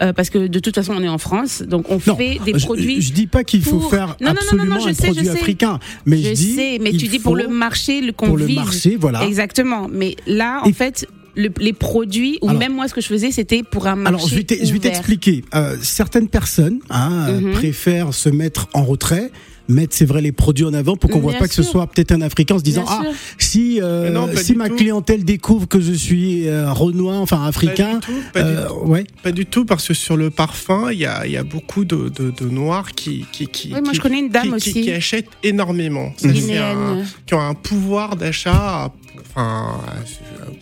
Euh, 0.01 0.13
parce 0.13 0.29
que 0.29 0.47
de 0.47 0.59
toute 0.59 0.75
façon, 0.75 0.93
on 0.97 1.01
est 1.03 1.07
en 1.09 1.17
France, 1.17 1.61
donc 1.61 1.85
on 1.89 1.99
Non, 2.05 2.15
fait 2.15 2.39
des 2.45 2.57
je, 2.57 2.65
produits. 2.65 3.01
je 3.01 3.13
dis 3.13 3.27
pas 3.27 3.43
qu'il 3.43 3.61
faut 3.63 3.77
pour- 3.79 3.89
faire 3.89 4.15
Non, 4.21 4.27
non, 4.27 4.27
non, 4.27 4.33
non, 4.33 4.39
absolument 4.41 4.75
non, 4.75 4.81
je 4.81 4.89
un 4.89 4.93
sais, 4.93 5.07
je 5.07 5.11
produit 5.13 5.25
sais. 5.25 5.31
africain, 5.31 5.79
mais 6.05 6.17
je, 6.17 6.29
je 6.29 6.33
dis 6.33 6.53
sais, 6.55 6.79
mais 6.81 6.91
tu 6.91 7.07
dis 7.07 7.19
pour 7.19 7.35
le 7.35 7.47
marché, 7.47 8.01
le 8.01 8.11
pour 8.13 8.37
le 8.37 8.47
marché, 8.47 8.97
voilà. 8.99 9.23
Exactement. 9.25 9.87
Mais 9.91 10.15
là, 10.27 10.61
en 10.63 10.69
Et- 10.69 10.73
fait, 10.73 11.07
le- 11.35 11.49
les 11.59 11.73
produits, 11.73 12.37
ou 12.41 12.49
Alors- 12.49 12.59
même 12.59 12.73
moi, 12.73 12.87
ce 12.87 12.93
que 12.93 13.01
je 13.01 13.07
faisais, 13.07 13.31
c'était 13.31 13.63
pour 13.63 13.87
un 13.87 13.95
marché 13.95 14.15
Alors, 14.15 14.27
je 14.27 14.35
vais 14.73 14.79
t'expliquer. 14.79 15.43
Euh, 15.55 15.77
certaines 15.81 16.27
personnes 16.27 16.79
hein, 16.89 17.31
Mhm. 17.31 17.51
préfèrent 17.53 18.13
se 18.13 18.29
mettre 18.29 18.67
en 18.73 18.83
retrait, 18.83 19.31
mettre, 19.71 19.95
c'est 19.95 20.05
vrai, 20.05 20.21
les 20.21 20.31
produits 20.31 20.65
en 20.65 20.73
avant 20.73 20.95
pour 20.95 21.09
qu'on 21.09 21.19
voit 21.19 21.33
pas 21.33 21.47
que 21.47 21.53
ce 21.53 21.63
soit 21.63 21.87
peut-être 21.87 22.11
un 22.11 22.21
Africain 22.21 22.55
en 22.55 22.59
se 22.59 22.63
disant 22.63 22.85
Ah, 22.87 23.01
si, 23.37 23.79
euh, 23.81 24.09
non, 24.11 24.29
si 24.35 24.53
ma 24.55 24.69
tout. 24.69 24.75
clientèle 24.75 25.23
découvre 25.25 25.67
que 25.67 25.79
je 25.81 25.93
suis 25.93 26.47
euh, 26.47 26.71
renois, 26.71 27.17
enfin 27.17 27.43
africain. 27.45 27.99
Pas 28.01 28.07
du 28.11 28.15
tout, 28.15 28.21
pas 28.33 28.43
du 28.43 28.49
euh, 28.57 28.73
ouais. 28.85 29.03
Pas 29.23 29.31
du 29.31 29.45
tout, 29.45 29.65
parce 29.65 29.87
que 29.87 29.93
sur 29.93 30.17
le 30.17 30.29
parfum, 30.29 30.91
il 30.91 30.99
y 30.99 31.05
a, 31.05 31.25
il 31.25 31.31
y 31.31 31.37
a 31.37 31.43
beaucoup 31.43 31.85
de, 31.85 32.09
de, 32.09 32.31
de 32.31 32.45
noirs 32.49 32.91
qui, 32.91 33.25
qui, 33.31 33.47
qui, 33.47 33.69
Oui, 33.73 33.81
moi, 33.81 33.91
qui- 33.91 33.97
je 33.97 34.01
connais 34.01 34.19
une 34.19 34.29
dame 34.29 34.49
qui, 34.49 34.53
aussi. 34.55 34.73
qui, 34.73 34.81
qui 34.83 34.91
achètent 34.91 35.29
énormément. 35.43 36.13
Un- 36.23 37.03
qui 37.25 37.33
ont 37.33 37.41
un 37.41 37.53
pouvoir 37.53 38.15
d'achat, 38.15 38.91
enfin, 39.29 39.79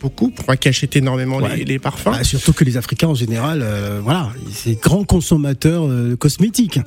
beaucoup, 0.02 0.32
enfin, 0.40 0.56
qui 0.56 0.68
achètent 0.70 0.96
énormément 0.96 1.38
Ouais. 1.38 1.58
les, 1.58 1.66
les 1.66 1.80
parfums. 1.80 2.12
Bah, 2.12 2.24
surtout 2.24 2.54
que 2.54 2.64
les 2.64 2.78
Africains 2.78 3.08
en 3.08 3.16
général, 3.16 3.62
euh, 3.64 4.00
voilà, 4.04 4.30
c'est 4.52 4.82
grands 4.82 5.04
consommateurs 5.04 5.86
euh, 5.88 6.16
cosmétiques. 6.16 6.80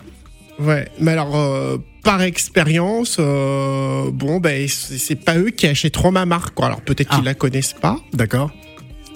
Ouais, 0.61 0.89
mais 1.01 1.13
alors, 1.13 1.35
euh, 1.37 1.79
par 2.03 2.21
expérience, 2.23 3.17
euh, 3.21 4.11
bon, 4.13 4.41
ben, 4.41 4.67
c'est 4.69 5.15
pas 5.25 5.39
eux 5.39 5.51
qui 5.51 5.67
achèteront 5.67 6.11
ma 6.13 6.27
marque, 6.27 6.55
quoi. 6.55 6.67
Alors, 6.67 6.81
peut-être 6.81 7.09
Ah. 7.13 7.17
qu'ils 7.17 7.25
la 7.25 7.35
connaissent 7.35 7.75
pas. 7.81 7.99
D'accord. 8.13 8.51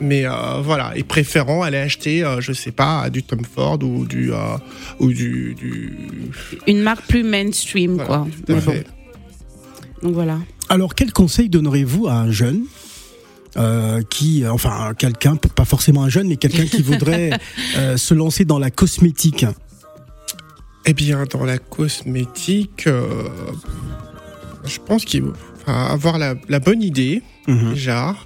Mais 0.01 0.27
euh, 0.27 0.61
voilà, 0.63 0.93
et 0.95 1.03
préférant 1.05 1.63
aller 1.63 1.79
acheter, 1.79 2.23
euh, 2.23 2.41
je 2.43 2.53
sais 2.53 2.71
pas, 2.73 3.09
du 3.09 3.23
Tom 3.23 3.41
Ford 3.45 3.79
ou 3.83 4.05
du 4.05 4.31
euh, 4.31 4.37
ou 5.01 5.11
du, 5.11 5.55
du... 5.55 5.97
Une 6.67 6.83
marque 6.83 7.07
plus 7.07 7.23
mainstream, 7.23 7.95
Voilà, 7.95 8.07
quoi. 8.07 8.27
tout 8.47 8.53
à 8.53 8.61
fait. 8.61 8.87
donc 10.03 10.13
voilà. 10.13 10.39
Alors, 10.69 10.95
quel 10.95 11.13
conseil 11.15 11.49
donneriez-vous 11.49 12.09
à 12.09 12.13
un 12.15 12.31
jeune 12.31 12.65
euh, 13.57 14.03
qui, 14.11 14.45
enfin, 14.47 14.93
quelqu'un, 14.99 15.37
pas 15.37 15.65
forcément 15.65 16.03
un 16.05 16.11
jeune, 16.11 16.29
mais 16.29 16.37
quelqu'un 16.37 16.67
qui 16.67 16.83
voudrait 16.91 17.31
euh, 17.79 17.97
se 17.97 18.13
lancer 18.13 18.45
dans 18.45 18.59
la 18.59 18.71
cosmétique? 18.71 19.47
Eh 20.87 20.95
bien, 20.95 21.25
dans 21.31 21.45
la 21.45 21.59
cosmétique, 21.59 22.87
euh, 22.87 23.29
je 24.65 24.79
pense 24.79 25.05
qu'il 25.05 25.23
faut 25.23 25.33
avoir 25.71 26.19
la, 26.19 26.35
la 26.49 26.61
bonne 26.61 26.83
idée 26.83 27.23
Mhm. 27.49 27.73
déjà. 27.75 28.17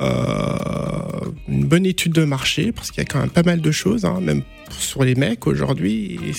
euh, 0.00 1.30
une 1.48 1.64
bonne 1.64 1.84
étude 1.84 2.12
de 2.12 2.22
marché 2.22 2.70
parce 2.70 2.92
qu'il 2.92 3.02
y 3.02 3.04
a 3.04 3.04
quand 3.04 3.18
même 3.18 3.30
pas 3.30 3.42
mal 3.42 3.60
de 3.60 3.70
choses, 3.72 4.04
hein, 4.04 4.20
même 4.20 4.42
sur 4.70 5.02
les 5.02 5.16
mecs 5.16 5.48
aujourd'hui, 5.48 6.20
il 6.22 6.36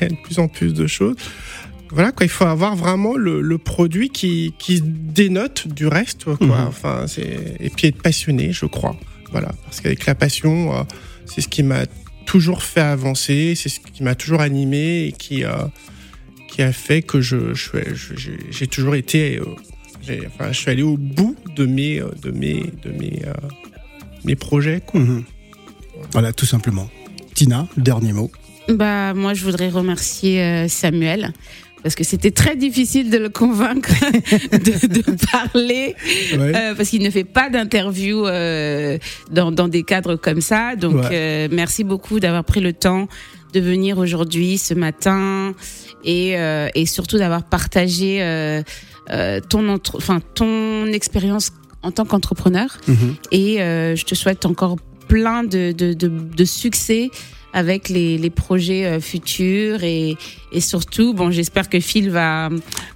y 0.00 0.04
a 0.04 0.08
de 0.08 0.14
plus 0.22 0.38
en 0.38 0.48
plus 0.48 0.72
de 0.72 0.86
choses. 0.86 1.16
Voilà 1.90 2.12
quoi, 2.12 2.24
il 2.24 2.30
faut 2.30 2.46
avoir 2.46 2.76
vraiment 2.76 3.14
le, 3.14 3.42
le 3.42 3.58
produit 3.58 4.08
qui, 4.08 4.54
qui 4.58 4.80
dénote 4.82 5.68
du 5.68 5.86
reste, 5.86 6.24
quoi. 6.24 6.46
Mhm. 6.46 6.66
Enfin, 6.68 7.04
et 7.60 7.68
puis 7.68 7.88
être 7.88 8.00
passionné, 8.00 8.52
je 8.52 8.64
crois. 8.64 8.96
Voilà, 9.32 9.50
parce 9.64 9.80
qu'avec 9.82 10.06
la 10.06 10.14
passion, 10.14 10.74
euh, 10.74 10.82
c'est 11.26 11.42
ce 11.42 11.48
qui 11.48 11.62
m'a 11.62 11.82
toujours 12.28 12.62
fait 12.62 12.82
avancer, 12.82 13.54
c'est 13.56 13.70
ce 13.70 13.80
qui 13.80 14.02
m'a 14.02 14.14
toujours 14.14 14.42
animé 14.42 15.06
et 15.06 15.12
qui 15.12 15.44
euh, 15.44 15.50
qui 16.50 16.60
a 16.62 16.72
fait 16.72 17.00
que 17.02 17.20
je 17.22 17.54
je- 17.54 17.94
je- 17.94 18.30
j'ai 18.50 18.66
toujours 18.66 18.94
été, 18.94 19.38
euh, 19.38 19.44
j'ai- 20.06 20.26
enfin, 20.26 20.52
je 20.52 20.58
suis 20.58 20.70
allé 20.70 20.82
au 20.82 20.96
bout 20.98 21.36
de 21.56 21.64
mes 21.64 22.00
euh, 22.00 22.10
de 22.22 22.30
mes 22.30 22.60
de 22.84 22.90
mes 23.00 23.22
euh, 23.26 23.32
mes 24.24 24.36
projets. 24.36 24.80
Quoi. 24.86 25.00
Mhm. 25.00 25.24
Voilà, 26.12 26.32
tout 26.34 26.46
simplement. 26.46 26.88
Tina, 27.34 27.66
dernier 27.76 28.12
mot. 28.12 28.30
Bah, 28.68 29.14
moi, 29.14 29.32
je 29.32 29.42
voudrais 29.44 29.70
remercier 29.70 30.42
euh, 30.42 30.68
Samuel. 30.68 31.32
Parce 31.82 31.94
que 31.94 32.04
c'était 32.04 32.30
très 32.32 32.56
difficile 32.56 33.08
de 33.10 33.18
le 33.18 33.28
convaincre 33.28 33.90
de, 34.52 34.86
de 34.86 35.02
parler, 35.30 35.94
Ouais. 36.36 36.52
euh, 36.56 36.74
parce 36.74 36.88
qu'il 36.90 37.02
ne 37.02 37.10
fait 37.10 37.24
pas 37.24 37.50
d'interview 37.50 38.26
euh, 38.26 38.98
dans, 39.30 39.52
dans 39.52 39.68
des 39.68 39.82
cadres 39.84 40.16
comme 40.16 40.40
ça. 40.40 40.74
Donc, 40.76 40.94
Ouais. 40.96 41.08
euh, 41.12 41.48
merci 41.52 41.84
beaucoup 41.84 42.18
d'avoir 42.20 42.44
pris 42.44 42.60
le 42.60 42.72
temps 42.72 43.06
de 43.52 43.60
venir 43.60 43.98
aujourd'hui, 43.98 44.58
ce 44.58 44.74
matin, 44.74 45.54
et, 46.04 46.34
et 46.74 46.86
surtout 46.86 47.16
d'avoir 47.18 47.42
partagé 47.44 48.20
ton, 49.48 49.68
entre- 49.68 49.96
enfin, 49.96 50.20
ton 50.34 50.86
expérience 50.86 51.50
en 51.82 51.90
tant 51.90 52.04
qu'entrepreneur. 52.04 52.76
Mhm. 52.88 53.14
Et 53.32 53.56
je 53.58 54.04
te 54.04 54.14
souhaite 54.14 54.44
encore 54.46 54.76
plein 55.08 55.44
de, 55.44 55.72
de, 55.72 55.94
de, 55.94 56.08
de 56.08 56.44
succès 56.44 57.08
avec 57.58 57.88
les, 57.88 58.18
les 58.18 58.30
projets 58.30 58.86
euh, 58.86 59.00
futurs 59.00 59.82
et, 59.82 60.16
et 60.52 60.60
surtout 60.60 61.12
bon 61.14 61.30
j'espère 61.30 61.68
que 61.68 61.80
Phil 61.80 62.08
va 62.10 62.48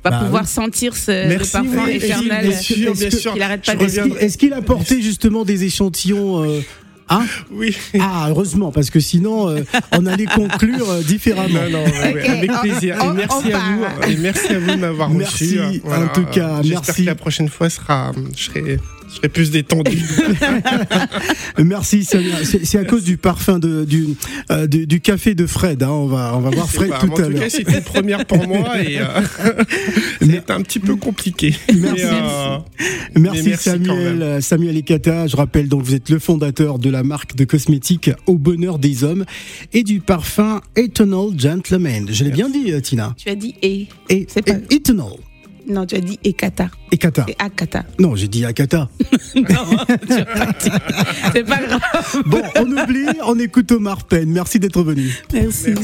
va 0.05 0.11
Bah 0.11 0.21
pouvoir 0.25 0.45
oui. 0.45 0.49
sentir 0.49 0.97
ce 0.97 1.11
Merci, 1.29 1.39
le 1.57 1.63
parfum 1.65 1.85
oui, 1.87 1.97
éternel 1.97 2.49
bien 2.49 2.57
sûr, 2.59 2.93
bien 2.95 3.09
Est-ce 3.09 3.19
sûr. 3.19 3.33
qu'il 3.33 3.43
arrête 3.43 3.65
pas 3.65 3.75
Est-ce 3.75 4.53
a 4.55 4.63
porté 4.63 5.03
justement 5.03 5.45
des 5.45 5.65
échantillons 5.65 6.45
euh, 6.45 6.61
hein? 7.09 7.25
Oui. 7.51 7.77
Ah, 8.01 8.27
heureusement, 8.31 8.71
parce 8.73 8.91
que 8.91 9.01
sinon, 9.01 9.49
euh, 9.49 9.63
on 9.93 10.07
allait 10.07 10.27
conclure 10.27 10.89
euh, 10.91 11.03
différemment. 11.03 11.49
Non, 11.71 11.71
non, 11.71 11.85
ouais, 11.85 12.15
ouais, 12.15 12.23
Ok, 12.23 12.29
avec 12.29 12.51
plaisir. 12.63 12.97
on- 13.03 13.13
et 13.13 13.17
merci 13.17 13.53
à 13.53 13.59
vous. 13.59 14.11
Et 14.13 14.17
merci 14.17 14.47
à 14.49 14.59
vous 14.59 14.71
de 14.71 14.77
m'avoir 14.77 15.11
Merci, 15.11 15.59
reçu. 15.59 15.83
en 15.85 16.09
tout 16.09 16.25
cas, 16.27 16.61
J'espère 16.63 16.83
merci. 16.87 17.03
que 17.03 17.07
la 17.07 17.15
prochaine 17.15 17.49
fois 17.49 17.69
sera, 17.71 18.13
je 18.37 18.45
serai, 18.45 18.79
je 19.13 19.17
serai 19.19 19.29
plus 19.29 19.51
détendu. 19.51 19.99
Merci 21.59 22.05
Samia. 22.05 22.37
C'est 22.45 22.79
à 22.79 22.85
cause 22.85 23.05
du 23.05 23.17
parfum 23.17 23.59
de, 23.59 23.85
du, 23.85 24.07
euh, 24.51 24.67
du, 24.67 24.87
du 24.87 25.01
café 25.01 25.35
de 25.35 25.47
Fred. 25.47 25.83
hein. 25.83 25.91
On 25.91 26.07
va 26.07 26.33
on 26.37 26.41
va 26.41 26.51
voir 26.51 26.69
Fred 26.69 26.91
tout 27.01 27.11
en 27.11 27.15
à 27.15 27.23
tout 27.23 27.31
l'heure. 27.31 27.41
cas, 27.43 27.51
c'était 27.51 27.79
une 27.79 27.83
première 27.85 28.25
pour 28.27 28.47
moi 28.47 28.83
et 28.83 28.99
euh, 28.99 29.05
c'est 30.21 30.51
un 30.51 30.63
petit 30.63 30.79
peu 30.79 30.97
compliqué. 30.97 31.55
Merci. 31.75 32.05
Mais, 32.05 32.11
euh, 32.13 32.59
Merci, 33.17 33.53
Samuel, 33.57 34.43
Samuel 34.43 34.77
Ekata. 34.77 35.27
Je 35.27 35.37
rappelle 35.37 35.69
donc 35.69 35.83
vous 35.83 35.95
êtes 35.95 36.09
le 36.11 36.19
fondateur 36.19 36.79
de 36.79 36.91
la 36.91 37.03
marque 37.03 37.37
de 37.37 37.45
cosmétiques 37.45 38.11
Au 38.27 38.37
Bonheur 38.37 38.79
des 38.79 39.05
Hommes 39.05 39.25
et 39.73 39.83
du 39.83 40.01
parfum 40.01 40.61
Eternal 40.77 41.29
Gentleman. 41.37 42.09
Je 42.11 42.25
l'ai 42.25 42.31
bien 42.31 42.49
dit, 42.49 42.73
Tina. 42.83 43.15
tu 43.17 43.29
as 43.29 43.35
dit 43.35 43.55
et 43.63 43.87
Et, 44.09 44.27
C'est 44.29 44.43
pas- 44.43 44.53
et- 44.71 44.75
Eternal. 44.77 45.07
Non 45.69 45.87
tu 45.87 45.95
as 45.97 46.01
dit 46.01 46.19
Ekata 46.25 46.69
Ekata. 46.91 47.25
et 47.29 47.37
Akata 47.39 47.85
Non, 47.99 48.15
j'ai 48.17 48.29
dit 48.29 48.45
Akata. 48.45 48.89
non 49.35 49.45
tu 50.07 50.13
as 50.13 50.25
pas 50.25 50.47
dit. 50.47 50.71
c'est 51.33 51.45
pas 51.45 51.59
grave 51.63 51.83
Bon, 52.27 52.43
on 52.57 52.71
oublie, 52.77 53.07
on 53.25 53.39
écoute 53.39 53.71
Omar 53.73 54.05
Penn. 54.05 54.31
Merci 54.31 54.59
d'être 54.59 54.83
venu. 54.83 55.11
merci. 55.33 55.75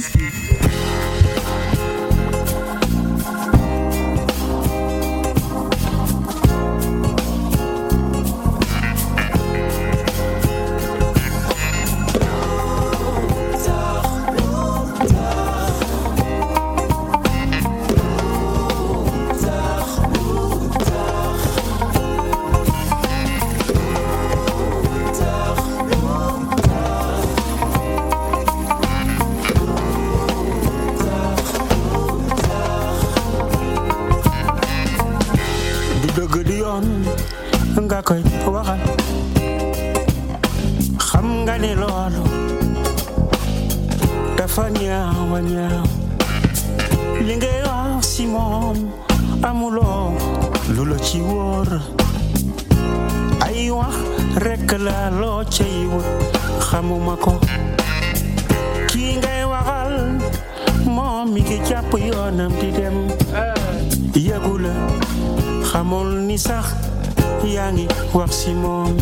Si 68.38 68.52
moom 68.54 68.94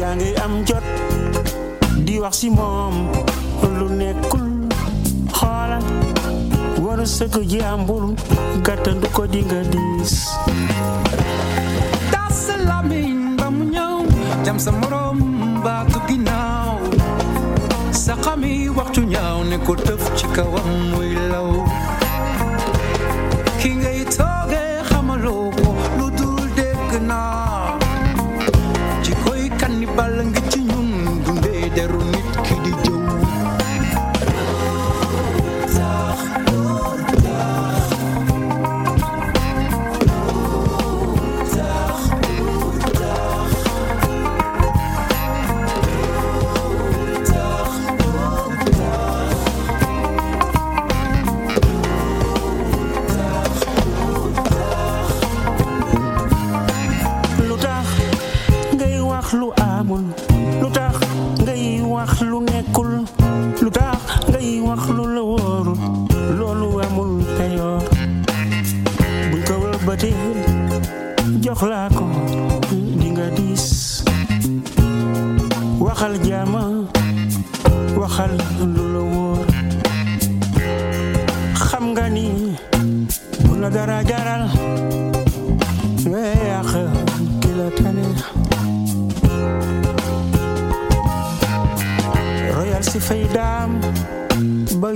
yaa 0.00 0.14
ngi 0.16 0.30
am 0.44 0.52
jot 0.68 0.84
di 2.06 2.18
wax 2.22 2.34
si 2.40 2.48
moom 2.50 2.94
lu 3.78 3.86
nekkul 4.00 4.48
xoolal 5.36 5.86
war 6.84 7.00
a 7.00 7.06
sëgg 7.16 7.36
jàmbur 7.52 8.04
gàttandu 8.66 9.08
ko 9.16 9.22
di 9.32 9.40
nga 9.48 9.60
diis 9.72 10.14
tas 12.12 12.34
sa 12.46 12.54
làmmiñ 12.68 13.36
ba 13.40 13.46
mu 13.56 13.64
ñëw 13.74 13.96
jam 14.44 14.58
sa 14.64 14.70
morom 14.80 15.18
baatu 15.64 15.98
ginnaaw 16.08 16.76
sa 17.92 18.14
xami 18.24 18.68
waxtu 18.76 19.00
ñaaw 19.12 19.38
ne 19.50 19.56
ko 19.66 19.72
tëf 19.86 20.02
ci 20.16 20.26
kawam 20.36 20.68
jox 72.14 72.30
laa 72.38 72.58
ko 72.68 72.76
di 73.00 73.08
nga 73.14 73.26
diis 73.36 73.66
waxal 75.84 76.14
jaama 76.26 76.64
waxal 78.00 78.32
lu 78.74 78.84
la 78.94 79.02
wóor. 79.12 79.46
Xam 81.66 81.84
nga 81.94 82.06
ni 82.16 82.28
bu 83.44 83.52
dara 83.74 83.98
jaral 84.10 84.44
royal 92.56 92.82
si 92.90 92.98
fay 93.00 93.24
daam 93.36 93.70
ba 94.80 94.88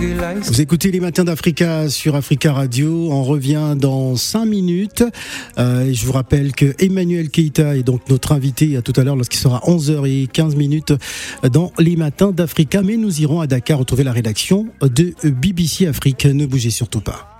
Vous 0.00 0.60
écoutez 0.60 0.92
les 0.92 1.00
matins 1.00 1.24
d'Africa 1.24 1.88
sur 1.88 2.14
Africa 2.14 2.52
Radio. 2.52 3.08
On 3.10 3.24
revient 3.24 3.74
dans 3.76 4.14
5 4.14 4.44
minutes. 4.44 5.02
Euh, 5.58 5.92
je 5.92 6.06
vous 6.06 6.12
rappelle 6.12 6.52
que 6.52 6.72
Emmanuel 6.78 7.30
Keita 7.30 7.76
est 7.76 7.82
donc 7.82 8.08
notre 8.08 8.30
invité 8.30 8.76
à 8.76 8.82
tout 8.82 8.92
à 8.94 9.02
l'heure 9.02 9.16
lorsqu'il 9.16 9.40
sera 9.40 9.58
11h15 9.66 10.54
minutes 10.54 10.92
dans 11.50 11.72
les 11.80 11.96
matins 11.96 12.30
d'Africa. 12.30 12.82
Mais 12.82 12.96
nous 12.96 13.20
irons 13.20 13.40
à 13.40 13.48
Dakar 13.48 13.80
retrouver 13.80 14.04
la 14.04 14.12
rédaction 14.12 14.68
de 14.82 15.14
BBC 15.24 15.88
Afrique. 15.88 16.26
Ne 16.26 16.46
bougez 16.46 16.70
surtout 16.70 17.00
pas. 17.00 17.37